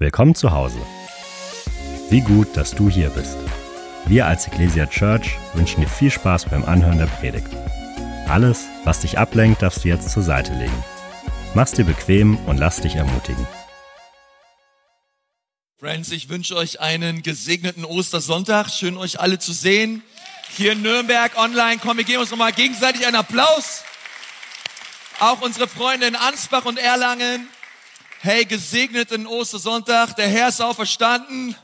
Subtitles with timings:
[0.00, 0.78] Willkommen zu Hause.
[2.08, 3.36] Wie gut, dass du hier bist.
[4.06, 7.48] Wir als Ecclesia Church wünschen dir viel Spaß beim Anhören der Predigt.
[8.28, 10.84] Alles, was dich ablenkt, darfst du jetzt zur Seite legen.
[11.54, 13.44] Mach's dir bequem und lass dich ermutigen.
[15.80, 18.70] Friends, ich wünsche euch einen gesegneten Ostersonntag.
[18.70, 20.04] Schön, euch alle zu sehen.
[20.56, 21.80] Hier in Nürnberg online.
[21.82, 23.82] Komm, wir geben uns nochmal gegenseitig einen Applaus.
[25.18, 27.48] Auch unsere Freunde in Ansbach und Erlangen.
[28.20, 30.16] Hey, gesegneten Ostersonntag.
[30.16, 31.54] Der Herr ist auferstanden.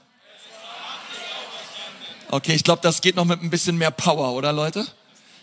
[2.31, 4.87] Okay, ich glaube, das geht noch mit ein bisschen mehr Power, oder Leute?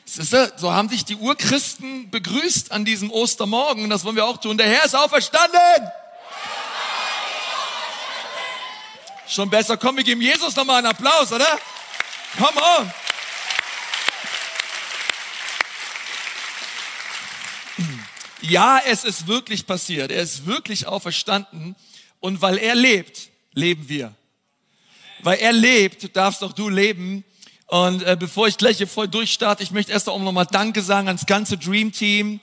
[0.05, 3.89] So haben sich die Urchristen begrüßt an diesem Ostermorgen.
[3.89, 4.57] Das wollen wir auch tun.
[4.57, 5.59] Der Herr ist auferstanden.
[9.27, 9.75] Schon besser.
[9.75, 11.59] Komm, wir geben Jesus nochmal einen Applaus, oder?
[12.37, 12.93] Come on.
[18.41, 20.11] Ja, es ist wirklich passiert.
[20.11, 21.75] Er ist wirklich auferstanden.
[22.19, 24.13] Und weil er lebt, leben wir.
[25.21, 27.23] Weil er lebt, darfst auch du leben.
[27.67, 31.07] Und äh, bevor ich gleich hier voll durchstarte, ich möchte erst auch nochmal Danke sagen
[31.07, 32.39] ans ganze Dream Team,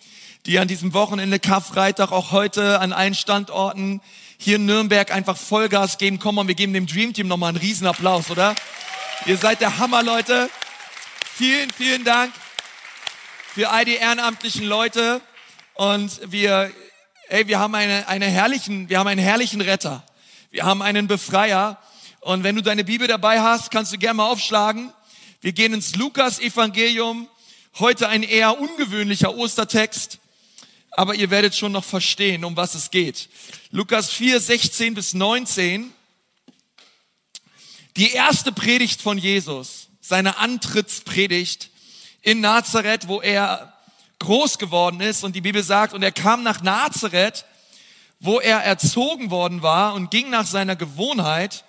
[0.46, 4.00] die an diesem Wochenende Karfreitag auch heute an allen Standorten
[4.38, 6.18] hier in Nürnberg einfach Vollgas geben.
[6.18, 8.54] Komm mal, wir geben dem Dream Team nochmal einen Riesenapplaus, oder?
[9.26, 10.48] Ihr seid der Hammer, Leute.
[11.34, 12.32] Vielen, vielen Dank
[13.52, 15.20] für all die ehrenamtlichen Leute.
[15.78, 16.72] Und wir,
[17.28, 20.04] ey, wir haben eine, eine herrlichen, wir haben einen herrlichen Retter.
[20.50, 21.80] Wir haben einen Befreier.
[22.18, 24.92] Und wenn du deine Bibel dabei hast, kannst du gerne mal aufschlagen.
[25.40, 27.28] Wir gehen ins Lukas-Evangelium.
[27.78, 30.18] Heute ein eher ungewöhnlicher Ostertext.
[30.90, 33.28] Aber ihr werdet schon noch verstehen, um was es geht.
[33.70, 35.92] Lukas 4, 16 bis 19.
[37.96, 41.70] Die erste Predigt von Jesus, seine Antrittspredigt
[42.22, 43.77] in Nazareth, wo er
[44.18, 45.24] groß geworden ist.
[45.24, 47.44] Und die Bibel sagt, und er kam nach Nazareth,
[48.20, 51.64] wo er erzogen worden war und ging nach seiner Gewohnheit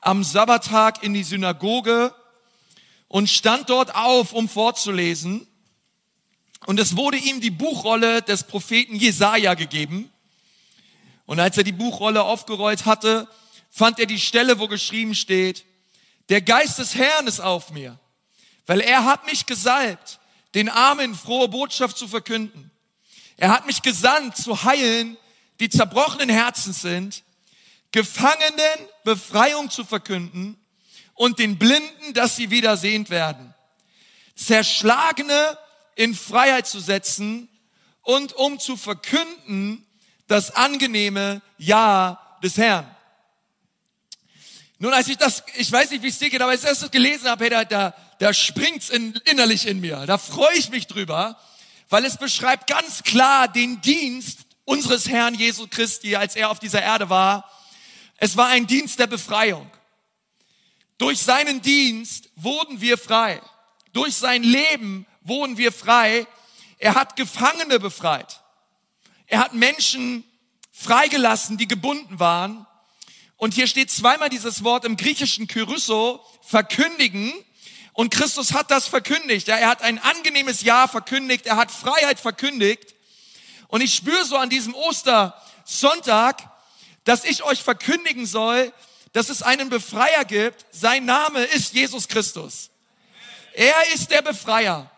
[0.00, 2.14] am Sabbattag in die Synagoge
[3.08, 5.46] und stand dort auf, um vorzulesen.
[6.66, 10.10] Und es wurde ihm die Buchrolle des Propheten Jesaja gegeben.
[11.26, 13.28] Und als er die Buchrolle aufgerollt hatte,
[13.70, 15.64] fand er die Stelle, wo geschrieben steht,
[16.28, 17.98] der Geist des Herrn ist auf mir,
[18.66, 20.20] weil er hat mich gesalbt,
[20.54, 22.70] den Armen frohe Botschaft zu verkünden.
[23.36, 25.16] Er hat mich gesandt, zu heilen,
[25.60, 27.22] die zerbrochenen Herzen sind,
[27.92, 30.58] Gefangenen Befreiung zu verkünden
[31.14, 33.54] und den Blinden, dass sie wieder sehend werden.
[34.34, 35.56] Zerschlagene
[35.94, 37.48] in Freiheit zu setzen
[38.02, 39.86] und um zu verkünden
[40.26, 42.84] das angenehme Ja des Herrn.
[44.78, 46.90] Nun, als ich das, ich weiß nicht, wie es dir geht, aber als ich das
[46.90, 50.06] gelesen habe, hey, da, da, da springt's in, innerlich in mir.
[50.06, 51.38] Da freue ich mich drüber,
[51.88, 56.82] weil es beschreibt ganz klar den Dienst unseres Herrn Jesu Christi, als er auf dieser
[56.82, 57.50] Erde war.
[58.16, 59.70] Es war ein Dienst der Befreiung.
[60.98, 63.40] Durch seinen Dienst wurden wir frei.
[63.92, 66.26] Durch sein Leben wurden wir frei.
[66.78, 68.40] Er hat Gefangene befreit.
[69.26, 70.24] Er hat Menschen
[70.72, 72.66] freigelassen, die gebunden waren.
[73.36, 77.32] Und hier steht zweimal dieses Wort im griechischen Kyrysso, verkündigen.
[77.94, 79.46] Und Christus hat das verkündigt.
[79.46, 81.46] Ja, er hat ein angenehmes Jahr verkündigt.
[81.46, 82.94] Er hat Freiheit verkündigt.
[83.68, 86.42] Und ich spüre so an diesem Ostersonntag,
[87.04, 88.72] dass ich euch verkündigen soll,
[89.12, 90.66] dass es einen Befreier gibt.
[90.72, 92.70] Sein Name ist Jesus Christus.
[93.54, 94.90] Er ist der Befreier.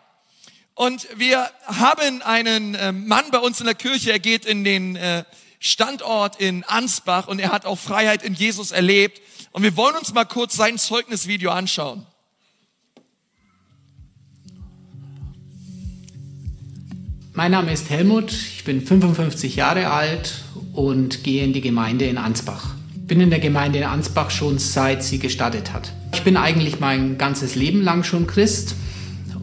[0.73, 4.95] Und wir haben einen äh, Mann bei uns in der Kirche, er geht in den
[4.95, 5.23] äh,
[5.59, 9.21] Standort in Ansbach und er hat auch Freiheit in Jesus erlebt.
[9.51, 12.05] Und wir wollen uns mal kurz sein Zeugnisvideo anschauen.
[17.37, 20.43] Mein Name ist Helmut, ich bin 55 Jahre alt
[20.73, 22.73] und gehe in die Gemeinde in Ansbach.
[22.95, 25.93] Bin in der Gemeinde in Ansbach schon seit sie gestartet hat.
[26.15, 28.73] Ich bin eigentlich mein ganzes Leben lang schon Christ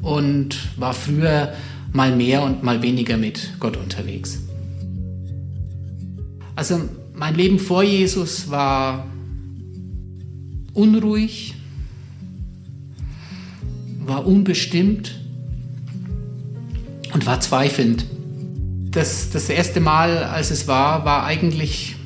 [0.02, 1.52] und war früher
[1.92, 4.40] mal mehr und mal weniger mit Gott unterwegs.
[6.56, 6.80] Also
[7.14, 9.06] mein Leben vor Jesus war
[10.72, 11.54] unruhig,
[14.00, 15.23] war unbestimmt
[17.14, 18.04] und war zweifelnd.
[18.90, 21.96] Das, das erste Mal, als es war, war eigentlich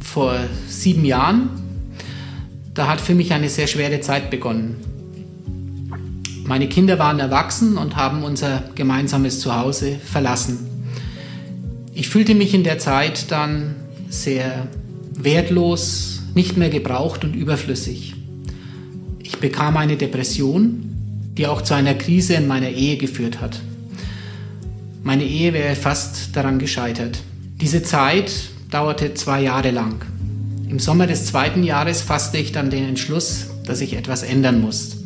[0.00, 0.38] vor
[0.68, 1.50] sieben Jahren.
[2.72, 4.76] Da hat für mich eine sehr schwere Zeit begonnen.
[6.46, 10.58] Meine Kinder waren erwachsen und haben unser gemeinsames Zuhause verlassen.
[11.92, 13.76] Ich fühlte mich in der Zeit dann
[14.08, 14.68] sehr
[15.16, 18.14] wertlos, nicht mehr gebraucht und überflüssig.
[19.20, 20.84] Ich bekam eine Depression,
[21.36, 23.60] die auch zu einer Krise in meiner Ehe geführt hat.
[25.04, 27.18] Meine Ehe wäre fast daran gescheitert.
[27.60, 28.32] Diese Zeit
[28.70, 29.96] dauerte zwei Jahre lang.
[30.66, 34.96] Im Sommer des zweiten Jahres fasste ich dann den Entschluss, dass ich etwas ändern muss.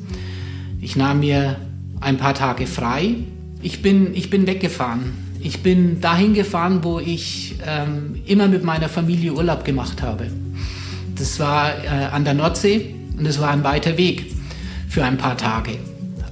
[0.80, 1.56] Ich nahm mir
[2.00, 3.16] ein paar Tage frei.
[3.60, 5.14] Ich bin, ich bin weggefahren.
[5.40, 10.28] Ich bin dahin gefahren, wo ich ähm, immer mit meiner Familie Urlaub gemacht habe.
[11.16, 14.32] Das war äh, an der Nordsee und es war ein weiter Weg
[14.88, 15.72] für ein paar Tage.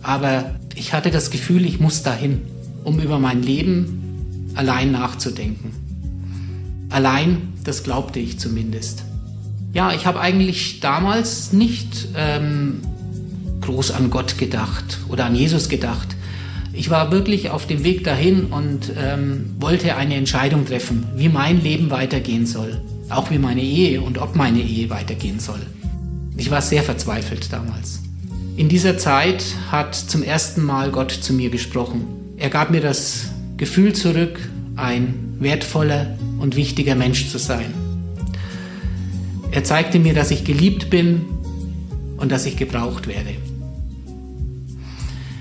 [0.04, 2.42] Aber ich hatte das Gefühl, ich muss dahin,
[2.86, 5.72] um über mein Leben allein nachzudenken.
[6.88, 9.02] Allein, das glaubte ich zumindest.
[9.74, 12.80] Ja, ich habe eigentlich damals nicht ähm,
[13.60, 16.14] groß an Gott gedacht oder an Jesus gedacht.
[16.72, 21.60] Ich war wirklich auf dem Weg dahin und ähm, wollte eine Entscheidung treffen, wie mein
[21.60, 22.80] Leben weitergehen soll.
[23.08, 25.60] Auch wie meine Ehe und ob meine Ehe weitergehen soll.
[26.36, 28.00] Ich war sehr verzweifelt damals.
[28.56, 32.25] In dieser Zeit hat zum ersten Mal Gott zu mir gesprochen.
[32.36, 34.38] Er gab mir das Gefühl zurück,
[34.76, 37.72] ein wertvoller und wichtiger Mensch zu sein.
[39.50, 41.22] Er zeigte mir, dass ich geliebt bin
[42.18, 43.30] und dass ich gebraucht werde.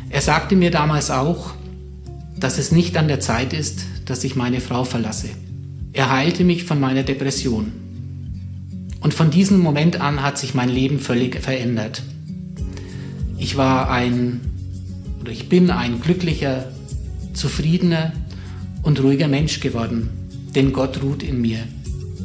[0.10, 1.54] Er sagte mir damals auch,
[2.38, 5.30] dass es nicht an der Zeit ist, dass ich meine Frau verlasse.
[5.92, 7.74] Er heilte mich von meiner Depression.
[9.02, 12.04] Und von diesem Moment an hat sich mein Leben völlig verändert.
[13.38, 14.40] Ich war ein,
[15.20, 16.72] oder ich bin ein glücklicher,
[17.36, 18.14] zufriedener
[18.84, 20.10] und ruhiger Mensch geworden,
[20.56, 21.60] denn Gott ruht in mir.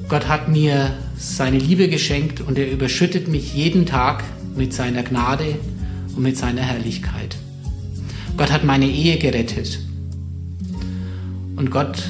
[0.09, 4.25] Gott hat mir seine Liebe geschenkt und er überschüttet mich jeden Tag
[4.57, 5.57] mit seiner Gnade
[6.17, 7.37] und mit seiner Herrlichkeit.
[8.37, 9.81] Gott hat meine Ehe gerettet
[11.57, 12.03] und Gott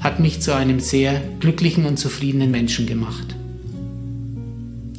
[0.00, 3.36] hat mich zu einem sehr glücklichen und zufriedenen Menschen gemacht.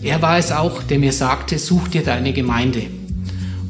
[0.01, 2.83] Er war es auch, der mir sagte, such dir deine Gemeinde.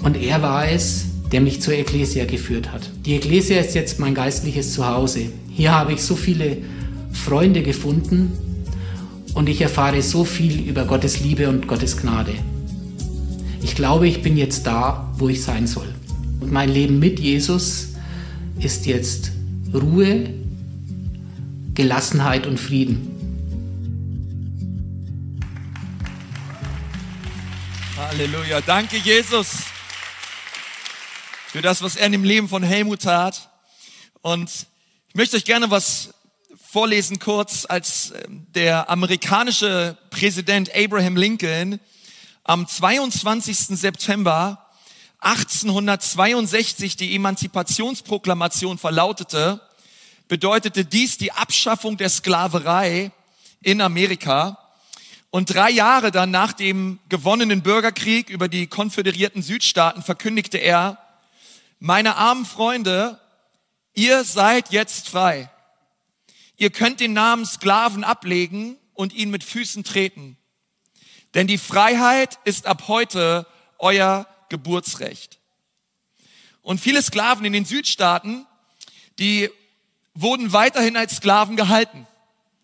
[0.01, 2.89] Und er war es, der mich zur Ecclesia geführt hat.
[3.07, 5.31] Die Ecclesia ist jetzt mein geistliches Zuhause.
[5.49, 6.57] Hier habe ich so viele
[7.11, 8.31] Freunde gefunden
[9.33, 12.35] und ich erfahre so viel über Gottes Liebe und Gottes Gnade.
[13.63, 15.87] Ich glaube, ich bin jetzt da, wo ich sein soll.
[16.39, 17.93] Und mein Leben mit Jesus
[18.59, 19.31] ist jetzt
[19.73, 20.29] Ruhe,
[21.73, 23.07] Gelassenheit und Frieden.
[27.97, 28.61] Halleluja.
[28.61, 29.72] Danke, Jesus,
[31.53, 33.51] für das, was er in dem Leben von Helmut tat.
[34.23, 34.49] Und
[35.09, 36.09] ich möchte euch gerne was
[36.57, 41.79] vorlesen kurz, als ähm, der amerikanische Präsident Abraham Lincoln
[42.43, 43.77] am 22.
[43.77, 44.65] September
[45.19, 49.61] 1862 die Emanzipationsproklamation verlautete,
[50.27, 53.11] bedeutete dies die Abschaffung der Sklaverei
[53.61, 54.57] in Amerika.
[55.29, 60.97] Und drei Jahre dann nach dem gewonnenen Bürgerkrieg über die konföderierten Südstaaten verkündigte er,
[61.85, 63.19] meine armen Freunde,
[63.93, 65.49] ihr seid jetzt frei.
[66.55, 70.37] Ihr könnt den Namen Sklaven ablegen und ihn mit Füßen treten.
[71.33, 73.45] Denn die Freiheit ist ab heute
[73.79, 75.39] euer Geburtsrecht.
[76.61, 78.45] Und viele Sklaven in den Südstaaten,
[79.19, 79.49] die
[80.13, 82.07] wurden weiterhin als Sklaven gehalten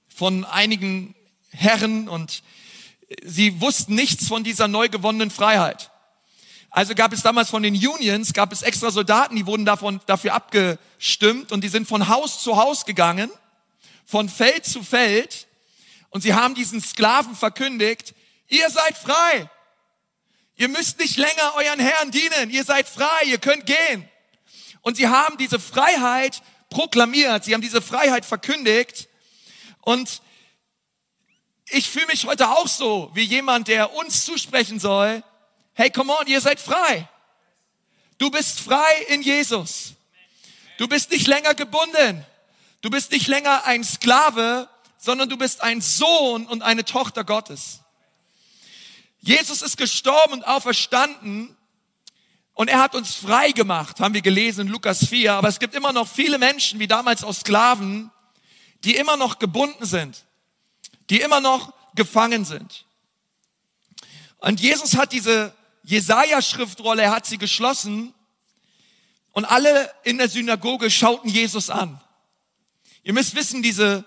[0.07, 1.13] von einigen
[1.49, 2.41] Herren und
[3.21, 5.88] sie wussten nichts von dieser neu gewonnenen Freiheit.
[6.69, 10.33] Also gab es damals von den Unions, gab es extra Soldaten, die wurden davon, dafür
[10.33, 13.29] abgestimmt und die sind von Haus zu Haus gegangen,
[14.05, 15.47] von Feld zu Feld
[16.09, 18.13] und sie haben diesen Sklaven verkündigt,
[18.47, 19.49] ihr seid frei.
[20.55, 22.49] Ihr müsst nicht länger euren Herren dienen.
[22.49, 23.23] Ihr seid frei.
[23.27, 24.09] Ihr könnt gehen.
[24.81, 27.45] Und sie haben diese Freiheit proklamiert.
[27.45, 29.07] Sie haben diese Freiheit verkündigt.
[29.81, 30.21] Und
[31.69, 35.23] ich fühle mich heute auch so wie jemand, der uns zusprechen soll,
[35.79, 37.07] hey, come on, ihr seid frei.
[38.17, 39.93] Du bist frei in Jesus.
[40.77, 42.25] Du bist nicht länger gebunden.
[42.81, 47.79] Du bist nicht länger ein Sklave, sondern du bist ein Sohn und eine Tochter Gottes.
[49.21, 51.55] Jesus ist gestorben und auferstanden
[52.53, 55.33] und er hat uns frei gemacht, haben wir gelesen in Lukas 4.
[55.33, 58.11] Aber es gibt immer noch viele Menschen, wie damals aus Sklaven,
[58.83, 60.23] die immer noch gebunden sind
[61.09, 62.85] die immer noch gefangen sind.
[64.37, 65.53] Und Jesus hat diese
[65.89, 68.13] Jesaja-Schriftrolle, er hat sie geschlossen
[69.31, 71.99] und alle in der Synagoge schauten Jesus an.
[73.01, 74.05] Ihr müsst wissen, diese,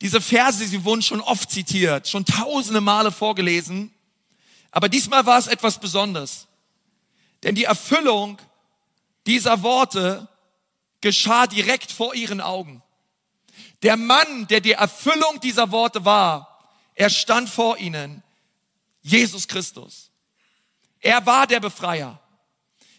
[0.00, 3.92] diese Verse, sie wurden schon oft zitiert, schon tausende Male vorgelesen,
[4.70, 6.46] aber diesmal war es etwas Besonderes.
[7.42, 8.38] Denn die Erfüllung
[9.26, 10.28] dieser Worte
[11.00, 12.80] geschah direkt vor ihren Augen.
[13.82, 18.22] Der Mann, der die Erfüllung dieser Worte war, er stand vor ihnen,
[19.02, 20.07] Jesus Christus.
[21.00, 22.20] Er war der Befreier.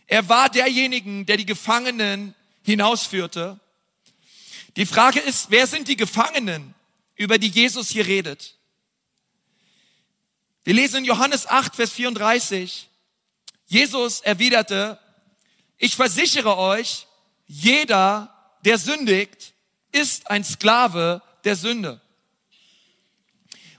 [0.07, 3.59] Er war derjenigen, der die Gefangenen hinausführte.
[4.75, 6.73] Die Frage ist, wer sind die Gefangenen,
[7.15, 8.57] über die Jesus hier redet?
[10.63, 12.89] Wir lesen in Johannes 8, Vers 34.
[13.67, 14.99] Jesus erwiderte,
[15.77, 17.07] ich versichere euch,
[17.45, 18.33] jeder,
[18.65, 19.53] der sündigt,
[19.91, 22.01] ist ein Sklave der Sünde.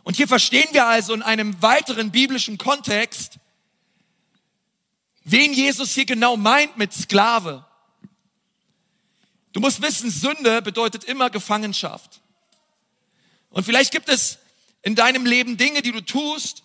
[0.03, 3.39] Und hier verstehen wir also in einem weiteren biblischen Kontext,
[5.31, 7.65] wen Jesus hier genau meint mit Sklave.
[9.53, 12.21] Du musst wissen, Sünde bedeutet immer Gefangenschaft.
[13.51, 14.39] Und vielleicht gibt es
[14.83, 16.63] in deinem Leben Dinge, die du tust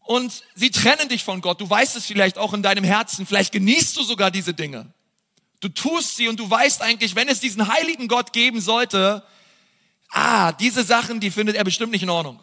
[0.00, 1.60] und sie trennen dich von Gott.
[1.60, 3.26] Du weißt es vielleicht auch in deinem Herzen.
[3.26, 4.92] Vielleicht genießt du sogar diese Dinge.
[5.60, 9.22] Du tust sie und du weißt eigentlich, wenn es diesen heiligen Gott geben sollte,
[10.10, 12.42] ah, diese Sachen, die findet er bestimmt nicht in Ordnung.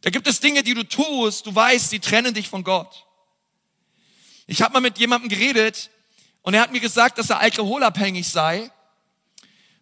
[0.00, 3.07] Da gibt es Dinge, die du tust, du weißt, sie trennen dich von Gott.
[4.50, 5.90] Ich habe mal mit jemandem geredet
[6.40, 8.70] und er hat mir gesagt, dass er alkoholabhängig sei.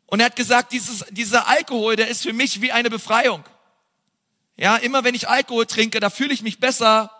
[0.07, 3.45] Und er hat gesagt, dieses, dieser Alkohol, der ist für mich wie eine Befreiung.
[4.57, 7.13] Ja, immer wenn ich Alkohol trinke, da fühle ich mich besser,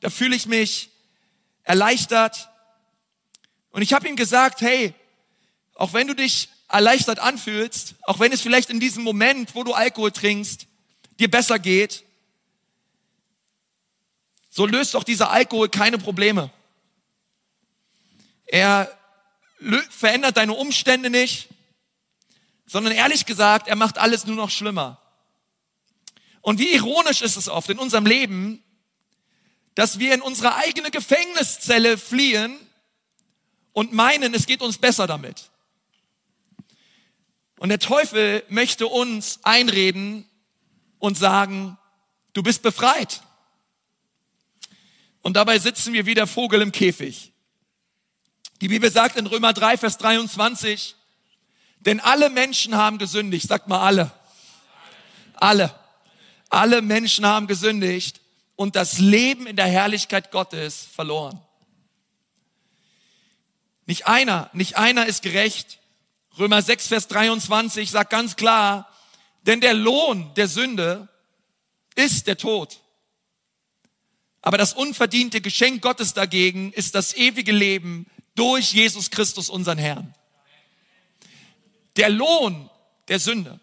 [0.00, 0.88] da fühle ich mich
[1.64, 2.48] erleichtert.
[3.72, 4.94] Und ich habe ihm gesagt, hey,
[5.74, 9.74] auch wenn du dich erleichtert anfühlst, auch wenn es vielleicht in diesem Moment, wo du
[9.74, 10.66] Alkohol trinkst,
[11.20, 12.04] dir besser geht,
[14.48, 16.50] so löst doch dieser Alkohol keine Probleme.
[18.46, 18.90] Er
[19.90, 21.48] verändert deine Umstände nicht,
[22.66, 25.00] sondern ehrlich gesagt, er macht alles nur noch schlimmer.
[26.40, 28.62] Und wie ironisch ist es oft in unserem Leben,
[29.74, 32.58] dass wir in unsere eigene Gefängniszelle fliehen
[33.72, 35.50] und meinen, es geht uns besser damit.
[37.58, 40.28] Und der Teufel möchte uns einreden
[40.98, 41.78] und sagen,
[42.32, 43.22] du bist befreit.
[45.22, 47.32] Und dabei sitzen wir wie der Vogel im Käfig.
[48.60, 50.96] Die Bibel sagt in Römer 3, Vers 23,
[51.80, 53.48] denn alle Menschen haben gesündigt.
[53.48, 54.10] Sagt mal alle.
[55.34, 55.74] Alle.
[56.48, 58.20] Alle Menschen haben gesündigt
[58.56, 61.40] und das Leben in der Herrlichkeit Gottes verloren.
[63.84, 65.78] Nicht einer, nicht einer ist gerecht.
[66.38, 68.90] Römer 6, Vers 23 sagt ganz klar,
[69.42, 71.08] denn der Lohn der Sünde
[71.94, 72.80] ist der Tod.
[74.40, 78.06] Aber das unverdiente Geschenk Gottes dagegen ist das ewige Leben
[78.36, 80.14] durch Jesus Christus, unseren Herrn.
[81.96, 82.70] Der Lohn
[83.08, 83.58] der Sünde.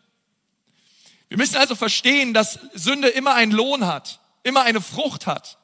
[1.29, 5.57] Wir müssen also verstehen, dass Sünde immer einen Lohn hat, immer eine Frucht hat.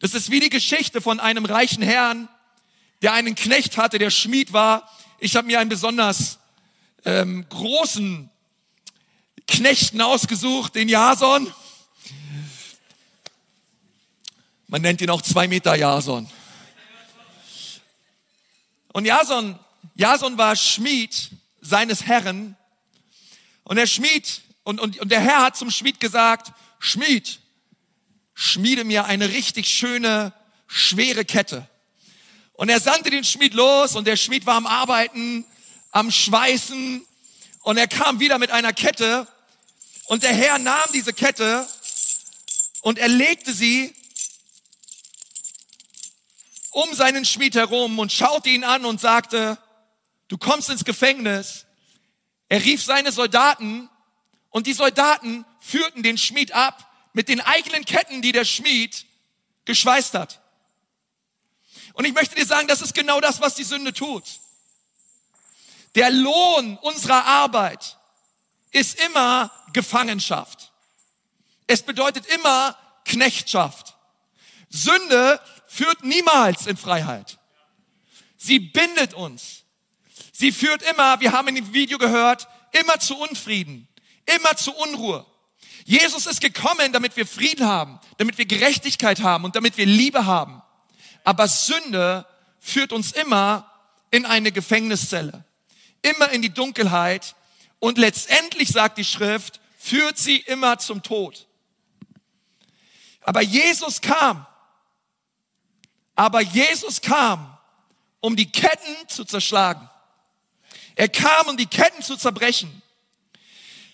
[0.00, 2.28] Das ist wie die Geschichte von einem reichen Herrn,
[3.02, 4.90] der einen Knecht hatte, der Schmied war.
[5.18, 6.38] Ich habe mir einen besonders
[7.04, 8.30] ähm, großen
[9.46, 11.52] Knechten ausgesucht, den Jason.
[14.66, 16.28] Man nennt ihn auch zwei Meter Jason.
[18.98, 19.56] Und Jason,
[19.94, 22.56] Jason war Schmied seines Herren.
[23.62, 26.50] Und der Schmied, und, und, und der Herr hat zum Schmied gesagt,
[26.80, 27.38] Schmied,
[28.34, 30.32] schmiede mir eine richtig schöne,
[30.66, 31.68] schwere Kette.
[32.54, 35.44] Und er sandte den Schmied los und der Schmied war am Arbeiten,
[35.92, 37.06] am Schweißen
[37.60, 39.28] und er kam wieder mit einer Kette
[40.06, 41.68] und der Herr nahm diese Kette
[42.80, 43.94] und er legte sie
[46.70, 49.58] um seinen Schmied herum und schaute ihn an und sagte,
[50.28, 51.66] du kommst ins Gefängnis.
[52.48, 53.88] Er rief seine Soldaten
[54.50, 59.06] und die Soldaten führten den Schmied ab mit den eigenen Ketten, die der Schmied
[59.64, 60.40] geschweißt hat.
[61.94, 64.24] Und ich möchte dir sagen, das ist genau das, was die Sünde tut.
[65.94, 67.98] Der Lohn unserer Arbeit
[68.70, 70.72] ist immer Gefangenschaft.
[71.66, 73.96] Es bedeutet immer Knechtschaft.
[74.70, 77.38] Sünde führt niemals in Freiheit.
[78.36, 79.64] Sie bindet uns.
[80.32, 83.88] Sie führt immer, wir haben in dem Video gehört, immer zu Unfrieden,
[84.26, 85.26] immer zu Unruhe.
[85.84, 90.26] Jesus ist gekommen, damit wir Frieden haben, damit wir Gerechtigkeit haben und damit wir Liebe
[90.26, 90.62] haben.
[91.24, 92.26] Aber Sünde
[92.60, 93.70] führt uns immer
[94.10, 95.44] in eine Gefängniszelle,
[96.02, 97.34] immer in die Dunkelheit
[97.78, 101.46] und letztendlich sagt die Schrift, führt sie immer zum Tod.
[103.22, 104.46] Aber Jesus kam
[106.18, 107.56] aber Jesus kam,
[108.18, 109.88] um die Ketten zu zerschlagen.
[110.96, 112.82] Er kam, um die Ketten zu zerbrechen.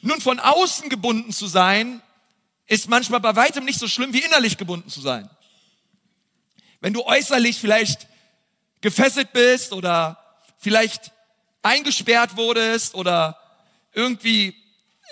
[0.01, 2.01] Nun, von außen gebunden zu sein,
[2.67, 5.29] ist manchmal bei weitem nicht so schlimm wie innerlich gebunden zu sein.
[6.81, 8.07] Wenn du äußerlich vielleicht
[8.81, 10.19] gefesselt bist oder
[10.57, 11.13] vielleicht
[11.61, 13.39] eingesperrt wurdest oder
[13.93, 14.57] irgendwie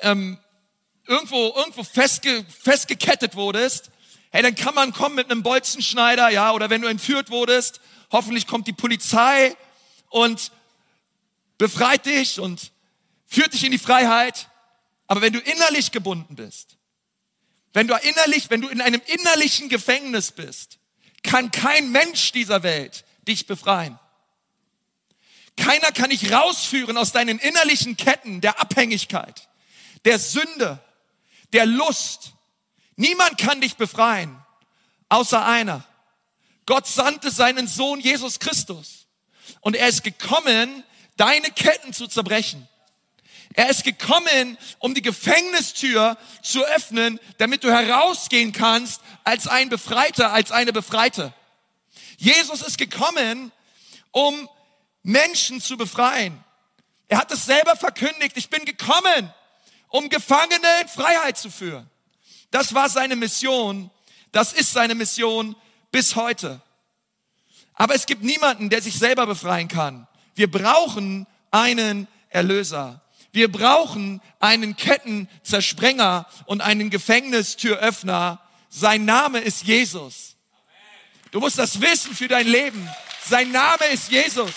[0.00, 0.38] ähm,
[1.06, 3.90] irgendwo irgendwo festge, festgekettet wurdest,
[4.32, 8.46] hey, dann kann man kommen mit einem Bolzenschneider, ja, oder wenn du entführt wurdest, hoffentlich
[8.46, 9.56] kommt die Polizei
[10.08, 10.50] und
[11.58, 12.72] befreit dich und
[13.26, 14.48] führt dich in die Freiheit.
[15.06, 16.76] Aber wenn du innerlich gebunden bist,
[17.74, 20.78] wenn du innerlich, wenn du in einem innerlichen Gefängnis bist,
[21.22, 23.98] kann kein Mensch dieser Welt dich befreien.
[25.56, 29.48] Keiner kann dich rausführen aus deinen innerlichen Ketten der Abhängigkeit,
[30.04, 30.80] der Sünde,
[31.52, 32.32] der Lust.
[32.96, 34.36] Niemand kann dich befreien,
[35.08, 35.84] außer einer.
[36.66, 39.06] Gott sandte seinen Sohn Jesus Christus.
[39.60, 40.84] Und er ist gekommen,
[41.16, 42.68] deine Ketten zu zerbrechen.
[43.54, 50.32] Er ist gekommen, um die Gefängnistür zu öffnen, damit du herausgehen kannst als ein Befreiter,
[50.32, 51.34] als eine Befreite.
[52.16, 53.52] Jesus ist gekommen,
[54.10, 54.48] um
[55.02, 56.42] Menschen zu befreien.
[57.08, 59.32] Er hat es selber verkündigt, ich bin gekommen,
[59.88, 61.90] um Gefangene in Freiheit zu führen.
[62.52, 63.90] Das war seine Mission,
[64.30, 65.56] das ist seine Mission
[65.90, 66.60] bis heute.
[67.74, 70.06] Aber es gibt niemanden, der sich selber befreien kann.
[70.34, 73.00] Wir brauchen einen Erlöser.
[73.32, 78.38] Wir brauchen einen Kettenzersprenger und einen Gefängnistüröffner.
[78.68, 80.36] Sein Name ist Jesus.
[81.30, 82.86] Du musst das wissen für dein Leben.
[83.26, 84.50] Sein Name ist Jesus.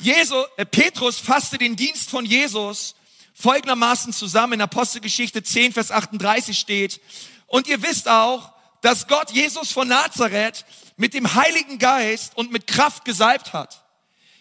[0.00, 2.96] Jesus, äh, Petrus fasste den Dienst von Jesus
[3.36, 4.54] folgendermaßen zusammen.
[4.54, 7.00] In Apostelgeschichte 10, Vers 38 steht,
[7.46, 10.64] und ihr wisst auch, dass Gott Jesus von Nazareth
[10.96, 13.84] mit dem Heiligen Geist und mit Kraft gesalbt hat.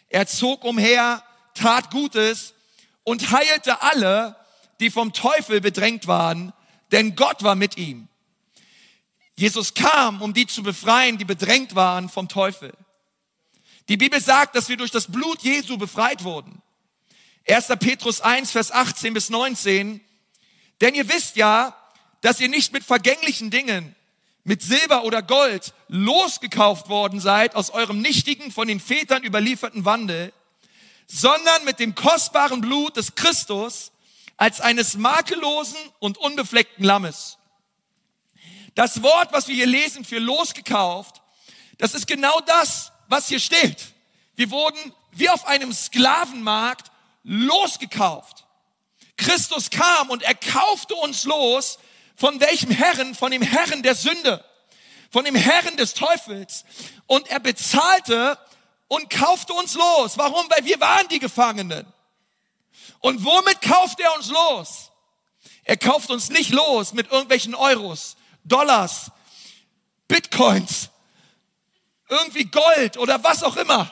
[0.07, 1.23] Er zog umher,
[1.53, 2.53] tat Gutes
[3.03, 4.35] und heilte alle,
[4.79, 6.53] die vom Teufel bedrängt waren,
[6.91, 8.07] denn Gott war mit ihm.
[9.35, 12.73] Jesus kam, um die zu befreien, die bedrängt waren vom Teufel.
[13.89, 16.61] Die Bibel sagt, dass wir durch das Blut Jesu befreit wurden.
[17.47, 17.67] 1.
[17.79, 20.01] Petrus 1, Vers 18 bis 19.
[20.81, 21.75] Denn ihr wisst ja,
[22.21, 23.95] dass ihr nicht mit vergänglichen Dingen,
[24.43, 30.33] mit Silber oder Gold losgekauft worden seid aus eurem nichtigen, von den Vätern überlieferten Wandel,
[31.07, 33.91] sondern mit dem kostbaren Blut des Christus
[34.37, 37.37] als eines makellosen und unbefleckten Lammes.
[38.73, 41.21] Das Wort, was wir hier lesen für losgekauft,
[41.77, 43.77] das ist genau das, was hier steht.
[44.35, 46.91] Wir wurden wie auf einem Sklavenmarkt
[47.25, 48.45] losgekauft.
[49.17, 51.79] Christus kam und er kaufte uns los
[52.15, 53.15] von welchem Herren?
[53.15, 54.43] Von dem Herren der Sünde,
[55.11, 56.63] von dem Herren des Teufels.
[57.07, 58.37] Und er bezahlte
[58.87, 60.17] und kaufte uns los.
[60.17, 60.49] Warum?
[60.49, 61.85] Weil wir waren die Gefangenen.
[62.99, 64.91] Und womit kauft er uns los?
[65.63, 69.11] Er kauft uns nicht los mit irgendwelchen Euros, Dollars,
[70.07, 70.89] Bitcoins,
[72.07, 73.91] irgendwie Gold oder was auch immer,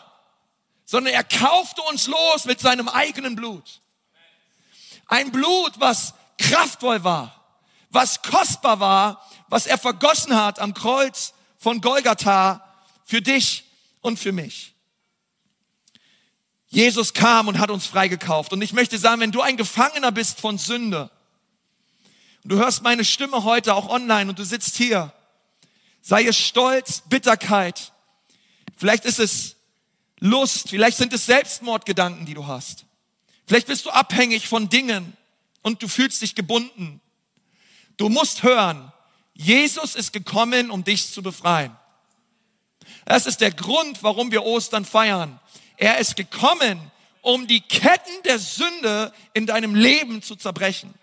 [0.86, 3.82] sondern er kaufte uns los mit seinem eigenen Blut.
[5.08, 7.44] Ein Blut, was kraftvoll war,
[7.90, 12.64] was kostbar war, was er vergossen hat am Kreuz von Golgatha
[13.06, 13.66] für dich
[14.02, 14.74] und für mich.
[16.68, 18.52] Jesus kam und hat uns freigekauft.
[18.52, 21.12] Und ich möchte sagen, wenn du ein Gefangener bist von Sünde,
[22.44, 25.14] und du hörst meine Stimme heute auch online und du sitzt hier,
[26.02, 27.94] sei es Stolz, Bitterkeit,
[28.76, 29.56] vielleicht ist es
[30.26, 32.86] Lust, vielleicht sind es Selbstmordgedanken, die du hast.
[33.46, 35.18] Vielleicht bist du abhängig von Dingen
[35.64, 37.02] und du fühlst dich gebunden.
[37.98, 38.94] Du musst hören,
[39.34, 41.76] Jesus ist gekommen, um dich zu befreien.
[43.04, 45.42] Das ist der Grund, warum wir Ostern feiern.
[45.76, 46.80] Er ist gekommen,
[47.22, 50.94] um die Ketten der Sünde in deinem Leben zu zerbrechen.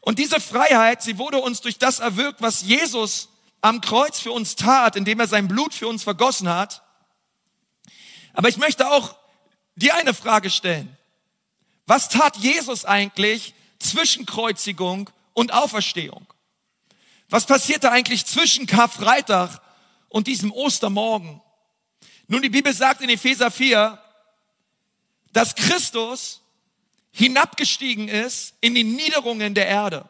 [0.00, 3.28] Und diese Freiheit, sie wurde uns durch das erwirkt, was Jesus
[3.60, 6.85] am Kreuz für uns tat, indem er sein Blut für uns vergossen hat.
[8.36, 9.16] Aber ich möchte auch
[9.74, 10.96] dir eine Frage stellen.
[11.86, 16.26] Was tat Jesus eigentlich zwischen Kreuzigung und Auferstehung.
[17.28, 19.60] Was passierte eigentlich zwischen Karfreitag
[20.08, 21.40] und diesem Ostermorgen?
[22.28, 23.98] Nun, die Bibel sagt in Epheser 4,
[25.32, 26.40] dass Christus
[27.10, 30.08] hinabgestiegen ist in die Niederungen der Erde.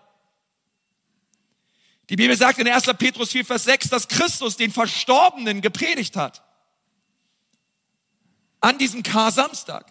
[2.09, 2.85] Die Bibel sagt in 1.
[2.99, 6.43] Petrus 4, Vers 6, dass Christus den Verstorbenen gepredigt hat.
[8.67, 9.87] An diesem Kar-Samstag.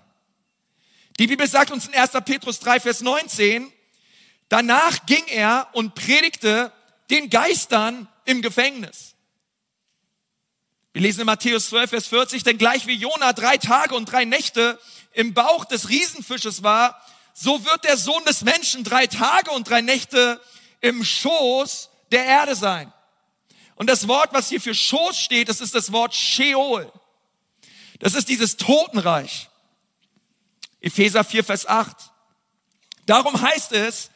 [1.18, 2.12] Die Bibel sagt uns in 1.
[2.26, 3.72] Petrus 3, Vers 19,
[4.50, 6.74] Danach ging er und predigte
[7.10, 9.16] den Geistern im Gefängnis.
[10.92, 14.26] Wir lesen in Matthäus 12, Vers 40, denn gleich wie Jona drei Tage und drei
[14.26, 14.78] Nächte
[15.14, 17.02] im Bauch des Riesenfisches war,
[17.34, 20.42] so wird der Sohn des Menschen drei Tage und drei Nächte
[20.82, 22.92] im Schoß der Erde sein.
[23.76, 26.92] Und das Wort, was hier für Schoß steht, das ist das Wort Sheol.
[28.00, 29.50] Das ist dieses Totenreich.
[30.82, 31.96] Epheser 4, Vers 8.
[33.06, 34.12] Darum heißt es,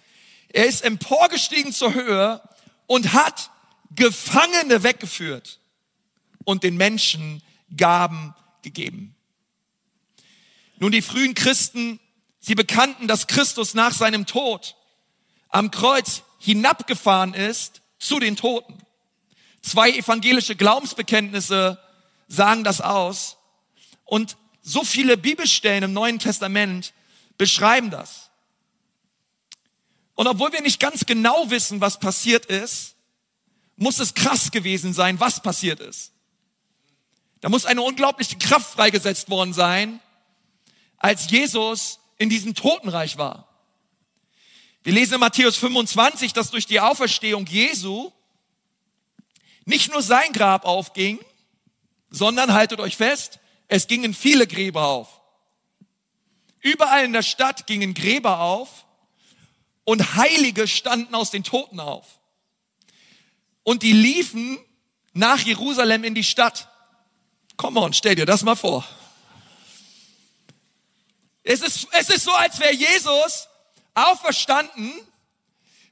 [0.50, 2.42] er ist emporgestiegen zur Höhe
[2.88, 3.52] und hat
[3.96, 5.60] Gefangene weggeführt
[6.44, 7.42] und den Menschen
[7.76, 9.16] Gaben gegeben.
[10.78, 12.00] Nun, die frühen Christen
[12.40, 14.76] Sie bekannten, dass Christus nach seinem Tod
[15.50, 18.78] am Kreuz hinabgefahren ist zu den Toten.
[19.62, 21.78] Zwei evangelische Glaubensbekenntnisse
[22.28, 23.38] sagen das aus.
[24.10, 26.94] Und so viele Bibelstellen im Neuen Testament
[27.38, 28.32] beschreiben das.
[30.16, 32.96] Und obwohl wir nicht ganz genau wissen, was passiert ist,
[33.76, 36.12] muss es krass gewesen sein, was passiert ist.
[37.40, 40.00] Da muss eine unglaubliche Kraft freigesetzt worden sein,
[40.98, 43.48] als Jesus in diesem Totenreich war.
[44.84, 48.12] Wir lesen in Matthäus 25, dass durch die Auferstehung Jesu
[49.66, 51.20] nicht nur sein Grab aufging,
[52.10, 55.22] sondern haltet euch fest, es gingen viele Gräber auf.
[56.60, 58.86] Überall in der Stadt gingen Gräber auf
[59.86, 62.20] und Heilige standen aus den Toten auf.
[63.64, 64.58] Und die liefen
[65.14, 66.68] nach Jerusalem in die Stadt.
[67.56, 68.84] Komm on, stell dir das mal vor.
[71.44, 73.48] Es ist, es ist so, als wäre Jesus
[73.94, 74.92] auferstanden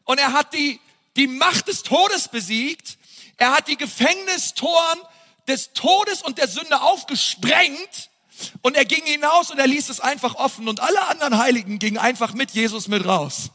[0.03, 0.79] und er hat die,
[1.15, 2.97] die Macht des Todes besiegt.
[3.37, 4.99] Er hat die Gefängnistoren
[5.47, 8.09] des Todes und der Sünde aufgesprengt
[8.61, 11.97] und er ging hinaus und er ließ es einfach offen und alle anderen Heiligen gingen
[11.97, 13.49] einfach mit Jesus mit raus.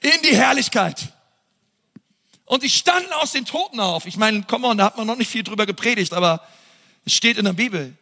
[0.00, 1.12] In die Herrlichkeit.
[2.44, 4.04] Und die standen aus den Toten auf.
[4.06, 6.46] Ich meine, komm on, da hat man noch nicht viel drüber gepredigt, aber
[7.06, 7.96] es steht in der Bibel.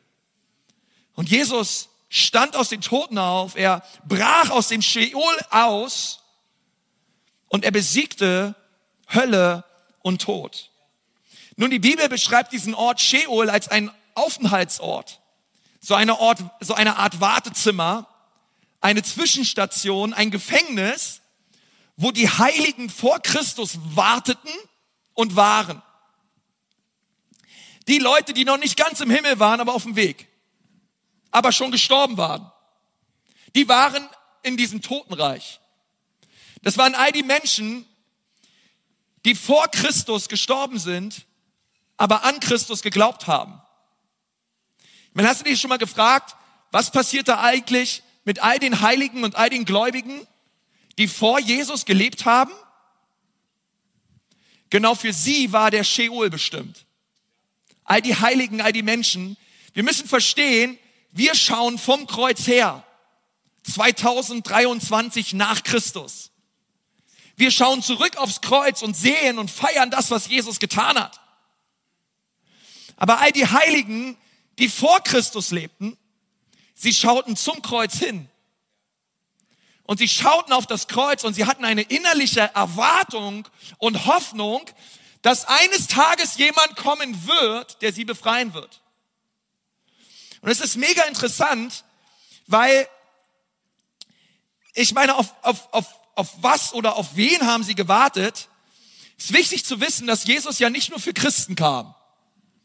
[1.15, 6.21] Und Jesus stand aus den Toten auf, er brach aus dem Sheol aus
[7.49, 8.55] und er besiegte
[9.13, 9.65] Hölle
[10.01, 10.72] und Tod.
[11.57, 15.21] Nun, die Bibel beschreibt diesen Ort Sheol als einen Aufenthaltsort,
[15.81, 18.09] so eine, Ort, so eine Art Wartezimmer,
[18.81, 21.21] eine Zwischenstation, ein Gefängnis,
[21.97, 24.51] wo die Heiligen vor Christus warteten
[25.15, 25.83] und waren.
[27.89, 30.29] Die Leute, die noch nicht ganz im Himmel waren, aber auf dem Weg,
[31.31, 32.51] aber schon gestorben waren,
[33.55, 34.09] die waren
[34.43, 35.61] in diesem Totenreich.
[36.63, 37.87] Das waren all die Menschen,
[39.25, 41.27] die vor Christus gestorben sind
[41.97, 43.61] aber an Christus geglaubt haben.
[45.15, 46.37] Meine, hast du dich schon mal gefragt,
[46.71, 50.27] was passiert da eigentlich mit all den Heiligen und all den Gläubigen,
[50.99, 52.53] die vor Jesus gelebt haben?
[54.71, 56.87] Genau für sie war der Sheol bestimmt.
[57.85, 59.37] All die Heiligen, all die Menschen.
[59.75, 60.79] Wir müssen verstehen,
[61.11, 62.83] wir schauen vom Kreuz her.
[63.65, 66.31] 2023 nach Christus.
[67.37, 71.21] Wir schauen zurück aufs Kreuz und sehen und feiern das, was Jesus getan hat.
[73.03, 74.17] Aber all die Heiligen,
[74.61, 75.99] die vor Christus lebten,
[76.73, 78.31] sie schauten zum Kreuz hin.
[79.83, 84.65] Und sie schauten auf das Kreuz und sie hatten eine innerliche Erwartung und Hoffnung,
[85.21, 88.83] dass eines Tages jemand kommen wird, der sie befreien wird.
[90.41, 91.83] Und es ist mega interessant,
[92.47, 92.87] weil
[94.75, 98.49] ich meine, auf, auf, auf, auf was oder auf wen haben sie gewartet?
[99.19, 101.97] Es ist wichtig zu wissen, dass Jesus ja nicht nur für Christen kam.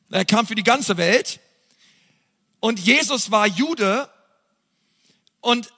[0.09, 1.39] Er kam für die ganze Welt.
[2.59, 4.09] Und Jesus war Jude.
[5.41, 5.71] Und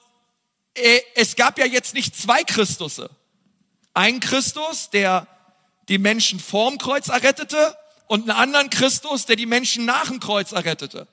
[1.14, 3.10] es gab ja jetzt nicht zwei Christusse.
[3.92, 5.26] Ein Christus, der
[5.88, 10.52] die Menschen vorm Kreuz errettete und einen anderen Christus, der die Menschen nach dem Kreuz
[10.52, 11.08] errettete.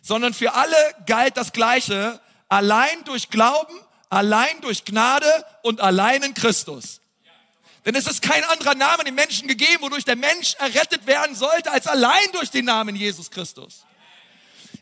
[0.00, 2.18] Sondern für alle galt das Gleiche,
[2.48, 3.74] allein durch Glauben,
[4.08, 5.26] allein durch Gnade
[5.62, 7.01] und allein in Christus.
[7.84, 11.72] Denn es ist kein anderer Name dem Menschen gegeben, wodurch der Mensch errettet werden sollte,
[11.72, 13.84] als allein durch den Namen Jesus Christus.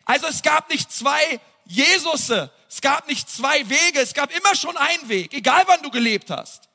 [0.05, 4.77] Also es gab nicht zwei Jesusse, es gab nicht zwei Wege, es gab immer schon
[4.77, 6.69] einen Weg, egal wann du gelebt hast.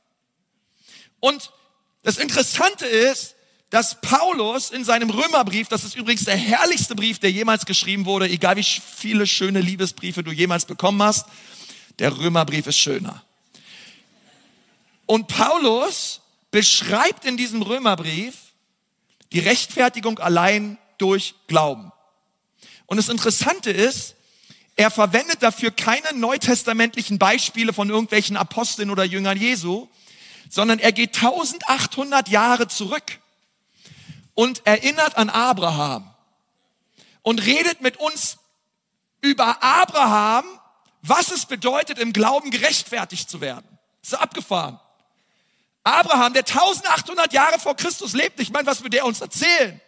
[1.20, 1.52] Und
[2.04, 3.36] das Interessante ist,
[3.70, 8.30] dass Paulus in seinem Römerbrief, das ist übrigens der herrlichste Brief, der jemals geschrieben wurde,
[8.30, 11.26] egal wie viele schöne Liebesbriefe du jemals bekommen hast,
[12.00, 13.24] der Römerbrief ist schöner.
[15.06, 18.36] Und Paulus beschreibt in diesem Römerbrief
[19.32, 21.92] die Rechtfertigung allein durch Glauben.
[22.86, 24.16] Und das Interessante ist,
[24.76, 29.88] er verwendet dafür keine neutestamentlichen Beispiele von irgendwelchen Aposteln oder Jüngern Jesu,
[30.50, 33.20] sondern er geht 1800 Jahre zurück
[34.34, 36.14] und erinnert an Abraham
[37.22, 38.38] und redet mit uns
[39.22, 40.46] über Abraham,
[41.02, 43.66] was es bedeutet, im Glauben gerechtfertigt zu werden.
[44.04, 44.80] Ist abgefahren.
[45.86, 49.80] Abraham, der 1800 Jahre vor Christus lebt, ich meine, was will der uns erzählen?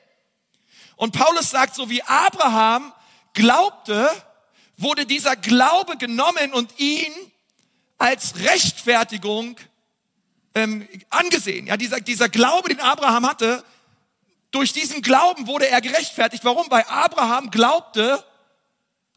[0.96, 2.94] Und Paulus sagt, so wie Abraham
[3.34, 4.10] glaubte,
[4.78, 7.12] wurde dieser Glaube genommen und ihn
[7.98, 9.58] als Rechtfertigung
[10.54, 11.66] ähm, angesehen.
[11.66, 13.64] Ja, dieser, dieser Glaube, den Abraham hatte,
[14.52, 16.46] durch diesen Glauben wurde er gerechtfertigt.
[16.46, 16.70] Warum?
[16.70, 18.24] Weil Abraham glaubte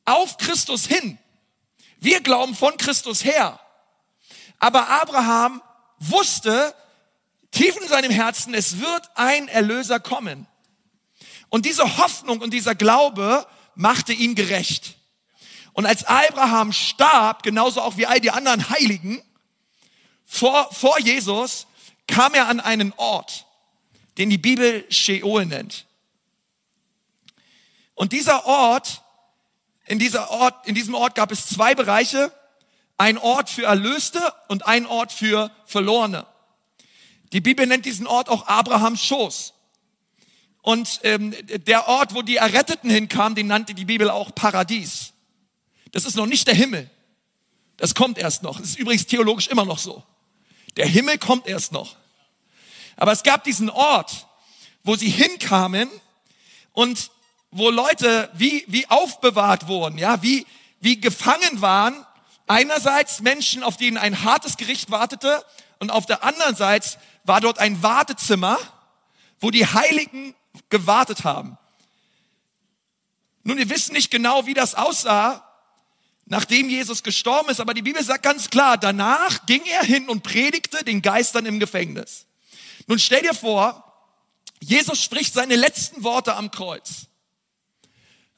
[0.06, 1.18] auf Christus hin.
[1.98, 3.60] Wir glauben von Christus her.
[4.58, 5.60] Aber Abraham
[6.00, 6.74] wusste
[7.52, 10.46] tief in seinem Herzen, es wird ein Erlöser kommen.
[11.48, 14.96] Und diese Hoffnung und dieser Glaube machte ihn gerecht.
[15.72, 19.22] Und als Abraham starb, genauso auch wie all die anderen Heiligen,
[20.24, 21.66] vor, vor Jesus,
[22.06, 23.46] kam er an einen Ort,
[24.18, 25.86] den die Bibel Sheol nennt.
[27.94, 29.02] Und dieser Ort,
[29.86, 32.32] in, dieser Ort, in diesem Ort gab es zwei Bereiche,
[33.00, 36.26] ein Ort für Erlöste und ein Ort für Verlorene.
[37.32, 39.54] Die Bibel nennt diesen Ort auch Abrahams Schoß.
[40.60, 41.34] Und ähm,
[41.66, 45.14] der Ort, wo die Erretteten hinkamen, den nannte die Bibel auch Paradies.
[45.92, 46.90] Das ist noch nicht der Himmel.
[47.78, 48.60] Das kommt erst noch.
[48.60, 50.04] Das ist übrigens theologisch immer noch so.
[50.76, 51.96] Der Himmel kommt erst noch.
[52.96, 54.26] Aber es gab diesen Ort,
[54.84, 55.88] wo sie hinkamen
[56.72, 57.10] und
[57.50, 60.46] wo Leute wie, wie aufbewahrt wurden, ja, wie,
[60.80, 62.04] wie gefangen waren.
[62.50, 65.44] Einerseits Menschen, auf denen ein hartes Gericht wartete
[65.78, 68.58] und auf der anderen Seite war dort ein Wartezimmer,
[69.38, 70.34] wo die Heiligen
[70.68, 71.56] gewartet haben.
[73.44, 75.48] Nun, wir wissen nicht genau, wie das aussah,
[76.26, 80.24] nachdem Jesus gestorben ist, aber die Bibel sagt ganz klar, danach ging er hin und
[80.24, 82.26] predigte den Geistern im Gefängnis.
[82.88, 83.94] Nun stell dir vor,
[84.60, 87.06] Jesus spricht seine letzten Worte am Kreuz.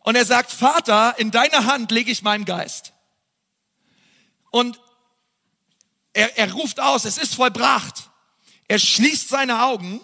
[0.00, 2.92] Und er sagt, Vater, in deine Hand lege ich meinen Geist.
[4.52, 4.78] Und
[6.12, 8.10] er, er ruft aus, es ist vollbracht.
[8.68, 10.00] Er schließt seine Augen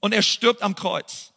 [0.00, 1.32] und er stirbt am Kreuz.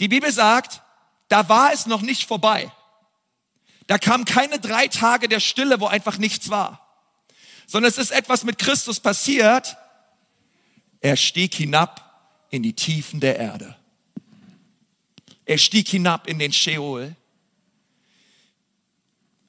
[0.00, 0.82] Die Bibel sagt,
[1.28, 2.70] da war es noch nicht vorbei.
[3.86, 6.86] Da kamen keine drei Tage der Stille, wo einfach nichts war,
[7.66, 9.76] sondern es ist etwas mit Christus passiert.
[11.00, 13.76] Er stieg hinab in die Tiefen der Erde.
[15.44, 17.14] Er stieg hinab in den Sheol.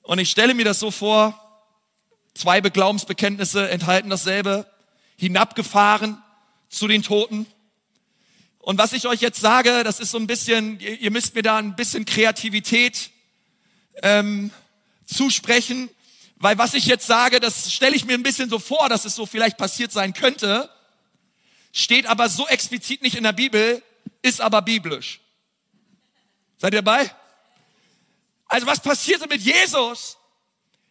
[0.04, 1.40] Und ich stelle mir das so vor,
[2.34, 4.68] zwei Beglaubensbekenntnisse enthalten dasselbe,
[5.16, 6.22] hinabgefahren
[6.70, 7.48] zu den Toten.
[8.60, 11.58] Und was ich euch jetzt sage, das ist so ein bisschen, ihr müsst mir da
[11.58, 13.12] ein bisschen Kreativität
[14.02, 14.52] ähm,
[15.06, 15.90] zusprechen,
[16.36, 19.16] weil was ich jetzt sage, das stelle ich mir ein bisschen so vor, dass es
[19.16, 20.70] so vielleicht passiert sein könnte,
[21.72, 23.82] steht aber so explizit nicht in der Bibel,
[24.22, 25.22] ist aber biblisch.
[26.58, 27.10] Seid ihr dabei?
[28.54, 30.16] Also was passierte mit Jesus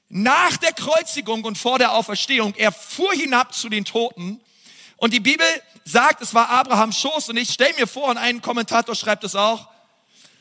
[0.09, 2.55] nach der Kreuzigung und vor der Auferstehung?
[2.57, 4.41] Er fuhr hinab zu den Toten
[4.97, 5.47] und die Bibel
[5.85, 9.37] sagt, es war Abrahams Schoß und ich stelle mir vor, und ein Kommentator schreibt es
[9.37, 9.69] auch,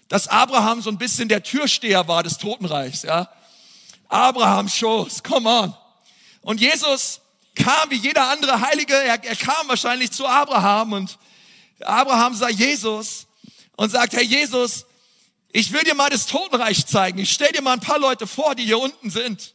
[0.07, 3.29] dass Abraham so ein bisschen der Türsteher war des Totenreichs, ja.
[4.09, 5.75] Abraham Schoß, come on.
[6.41, 7.21] Und Jesus
[7.53, 11.19] kam wie jeder andere Heilige, er, er kam wahrscheinlich zu Abraham und
[11.81, 13.27] Abraham sah Jesus
[13.75, 14.87] und sagt, Herr Jesus,
[15.53, 17.19] ich will dir mal das Totenreich zeigen.
[17.19, 19.53] Ich stell dir mal ein paar Leute vor, die hier unten sind.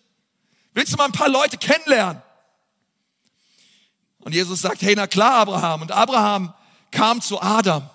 [0.75, 2.23] Willst du mal ein paar Leute kennenlernen?
[4.19, 5.83] Und Jesus sagt, hey, na klar, Abraham.
[5.83, 6.53] Und Abraham
[6.91, 7.89] kam zu Adam.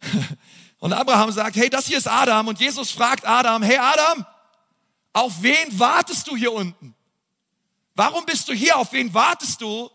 [0.78, 2.48] Und Abraham sagt, hey, das hier ist Adam.
[2.48, 4.26] Und Jesus fragt Adam, hey Adam,
[5.14, 6.94] auf wen wartest du hier unten?
[7.94, 8.76] Warum bist du hier?
[8.76, 9.90] Auf wen wartest du?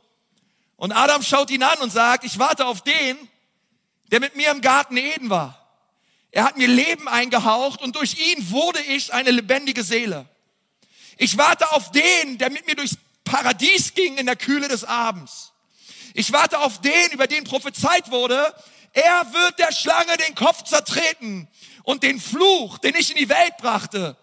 [0.78, 3.18] Und Adam schaut ihn an und sagt, ich warte auf den,
[4.12, 5.59] der mit mir im Garten Eden war.
[6.32, 10.28] Er hat mir Leben eingehaucht und durch ihn wurde ich eine lebendige Seele.
[11.18, 15.54] Ich warte auf den, der mit mir durchs Paradies ging in der Kühle des Abends.
[16.14, 18.54] Ich warte auf den, über den prophezeit wurde,
[18.94, 21.48] er wird der Schlange den Kopf zertreten
[21.84, 24.18] und den Fluch, den ich in die Welt brachte,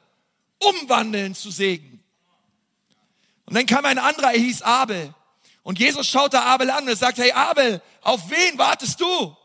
[0.59, 2.03] umwandeln zu Segen.
[3.45, 5.15] Und dann kam ein anderer, er hieß Abel.
[5.63, 9.37] Und Jesus schaute Abel an und sagt, hey Abel, auf wen wartest du?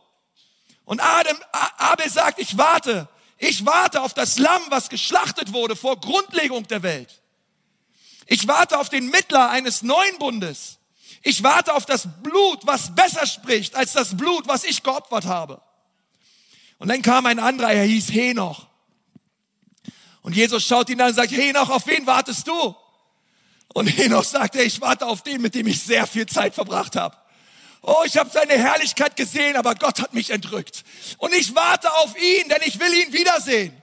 [0.91, 1.37] Und Adam,
[1.77, 3.07] Abel sagt, ich warte.
[3.37, 7.21] Ich warte auf das Lamm, was geschlachtet wurde vor Grundlegung der Welt.
[8.25, 10.79] Ich warte auf den Mittler eines neuen Bundes.
[11.23, 15.61] Ich warte auf das Blut, was besser spricht als das Blut, was ich geopfert habe.
[16.77, 18.67] Und dann kam ein anderer, er hieß Henoch.
[20.23, 22.75] Und Jesus schaut ihn an und sagt, Henoch, auf wen wartest du?
[23.73, 27.15] Und Henoch sagte, ich warte auf den, mit dem ich sehr viel Zeit verbracht habe.
[27.81, 30.83] Oh, ich habe seine Herrlichkeit gesehen, aber Gott hat mich entrückt.
[31.17, 33.81] Und ich warte auf ihn, denn ich will ihn wiedersehen.